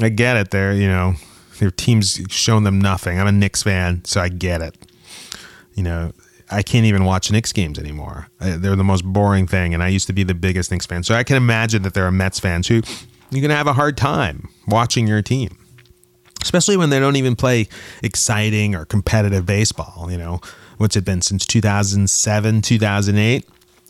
I 0.00 0.08
get 0.08 0.36
it. 0.36 0.50
They're 0.50 0.72
you 0.72 0.88
know 0.88 1.14
their 1.58 1.70
team's 1.70 2.20
shown 2.28 2.64
them 2.64 2.80
nothing. 2.80 3.20
I'm 3.20 3.26
a 3.26 3.32
Knicks 3.32 3.62
fan, 3.62 4.04
so 4.04 4.20
I 4.20 4.28
get 4.28 4.60
it. 4.60 4.76
You 5.74 5.82
know, 5.82 6.12
I 6.50 6.62
can't 6.62 6.86
even 6.86 7.04
watch 7.04 7.30
Knicks 7.30 7.52
games 7.52 7.78
anymore. 7.78 8.28
They're 8.38 8.76
the 8.76 8.84
most 8.84 9.04
boring 9.04 9.46
thing, 9.46 9.74
and 9.74 9.82
I 9.82 9.88
used 9.88 10.06
to 10.08 10.12
be 10.12 10.22
the 10.22 10.34
biggest 10.34 10.70
Knicks 10.70 10.86
fan. 10.86 11.02
So 11.02 11.14
I 11.14 11.24
can 11.24 11.36
imagine 11.36 11.82
that 11.82 11.94
there 11.94 12.06
are 12.06 12.12
Mets 12.12 12.40
fans 12.40 12.68
who 12.68 12.82
you're 13.30 13.42
gonna 13.42 13.56
have 13.56 13.66
a 13.66 13.72
hard 13.72 13.96
time 13.96 14.48
watching 14.66 15.06
your 15.06 15.22
team, 15.22 15.56
especially 16.44 16.76
when 16.76 16.90
they 16.90 17.00
don't 17.00 17.16
even 17.16 17.34
play 17.34 17.66
exciting 18.02 18.76
or 18.76 18.84
competitive 18.84 19.44
baseball. 19.44 20.06
You 20.08 20.18
know, 20.18 20.40
what's 20.78 20.94
it 20.94 21.04
been 21.04 21.22
since 21.22 21.44
2007, 21.46 22.62
2008? 22.62 23.48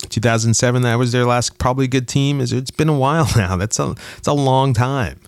2007 0.08 0.82
that 0.82 0.96
was 0.96 1.12
their 1.12 1.24
last 1.24 1.56
probably 1.56 1.86
good 1.86 2.06
team 2.06 2.38
it's 2.40 2.70
been 2.72 2.90
a 2.90 2.98
while 2.98 3.26
now 3.36 3.56
that's 3.56 3.78
a 3.78 3.94
it's 4.18 4.26
a 4.26 4.34
long 4.34 4.74
time 4.74 5.18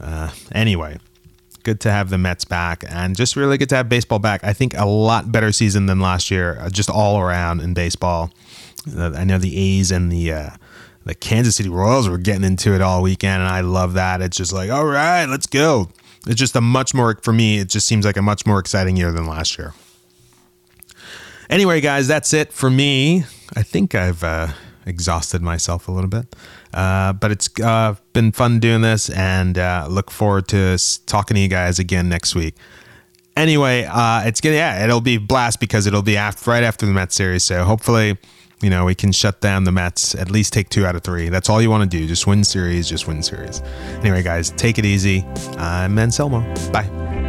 uh, 0.00 0.30
anyway, 0.52 0.98
good 1.62 1.80
to 1.80 1.90
have 1.90 2.10
the 2.10 2.18
Mets 2.18 2.44
back 2.44 2.84
and 2.88 3.14
just 3.14 3.36
really 3.36 3.58
good 3.58 3.68
to 3.68 3.76
have 3.76 3.88
baseball 3.88 4.18
back. 4.18 4.42
I 4.42 4.52
think 4.52 4.74
a 4.76 4.86
lot 4.86 5.30
better 5.30 5.52
season 5.52 5.86
than 5.86 6.00
last 6.00 6.30
year, 6.30 6.58
uh, 6.58 6.70
just 6.70 6.88
all 6.88 7.20
around 7.20 7.60
in 7.60 7.74
baseball. 7.74 8.30
Uh, 8.96 9.12
I 9.14 9.24
know 9.24 9.38
the 9.38 9.56
A's 9.56 9.90
and 9.90 10.10
the 10.10 10.32
uh, 10.32 10.50
the 11.04 11.14
Kansas 11.14 11.56
City 11.56 11.68
Royals 11.68 12.08
were 12.08 12.18
getting 12.18 12.44
into 12.44 12.74
it 12.74 12.80
all 12.80 13.02
weekend, 13.02 13.42
and 13.42 13.50
I 13.50 13.60
love 13.60 13.94
that. 13.94 14.22
It's 14.22 14.36
just 14.36 14.52
like, 14.52 14.70
all 14.70 14.86
right, 14.86 15.26
let's 15.26 15.46
go. 15.46 15.90
It's 16.26 16.38
just 16.38 16.54
a 16.56 16.60
much 16.60 16.94
more, 16.94 17.18
for 17.22 17.32
me, 17.32 17.58
it 17.58 17.68
just 17.68 17.86
seems 17.86 18.04
like 18.04 18.16
a 18.16 18.22
much 18.22 18.46
more 18.46 18.58
exciting 18.58 18.96
year 18.96 19.10
than 19.12 19.26
last 19.26 19.58
year. 19.58 19.72
Anyway, 21.48 21.80
guys, 21.80 22.06
that's 22.06 22.32
it 22.32 22.52
for 22.52 22.70
me. 22.70 23.24
I 23.56 23.62
think 23.62 23.94
I've 23.94 24.22
uh, 24.22 24.48
exhausted 24.86 25.42
myself 25.42 25.88
a 25.88 25.92
little 25.92 26.10
bit, 26.10 26.36
uh, 26.72 27.12
but 27.14 27.32
it's 27.32 27.48
uh, 27.60 27.96
been 28.12 28.32
fun 28.32 28.60
doing 28.60 28.82
this, 28.82 29.10
and 29.10 29.58
uh, 29.58 29.86
look 29.90 30.10
forward 30.10 30.46
to 30.48 30.78
talking 31.06 31.34
to 31.34 31.40
you 31.40 31.48
guys 31.48 31.78
again 31.78 32.08
next 32.08 32.34
week. 32.34 32.54
Anyway, 33.36 33.84
uh, 33.84 34.22
it's 34.26 34.40
gonna 34.40 34.56
yeah, 34.56 34.84
it'll 34.84 35.00
be 35.00 35.16
blast 35.16 35.58
because 35.58 35.86
it'll 35.86 36.02
be 36.02 36.16
after, 36.16 36.50
right 36.50 36.62
after 36.62 36.86
the 36.86 36.92
met 36.92 37.12
series, 37.12 37.42
so 37.42 37.64
hopefully 37.64 38.18
you 38.62 38.70
know, 38.70 38.84
we 38.84 38.94
can 38.94 39.12
shut 39.12 39.40
down 39.40 39.64
the 39.64 39.72
Mets, 39.72 40.14
at 40.14 40.30
least 40.30 40.52
take 40.52 40.68
two 40.68 40.86
out 40.86 40.96
of 40.96 41.02
three. 41.02 41.28
That's 41.28 41.48
all 41.48 41.60
you 41.62 41.70
want 41.70 41.90
to 41.90 41.98
do. 41.98 42.06
Just 42.06 42.26
win 42.26 42.44
series, 42.44 42.88
just 42.88 43.06
win 43.06 43.22
series. 43.22 43.60
Anyway, 44.00 44.22
guys, 44.22 44.50
take 44.50 44.78
it 44.78 44.84
easy. 44.84 45.24
I'm 45.56 45.98
Anselmo. 45.98 46.40
Bye. 46.72 47.19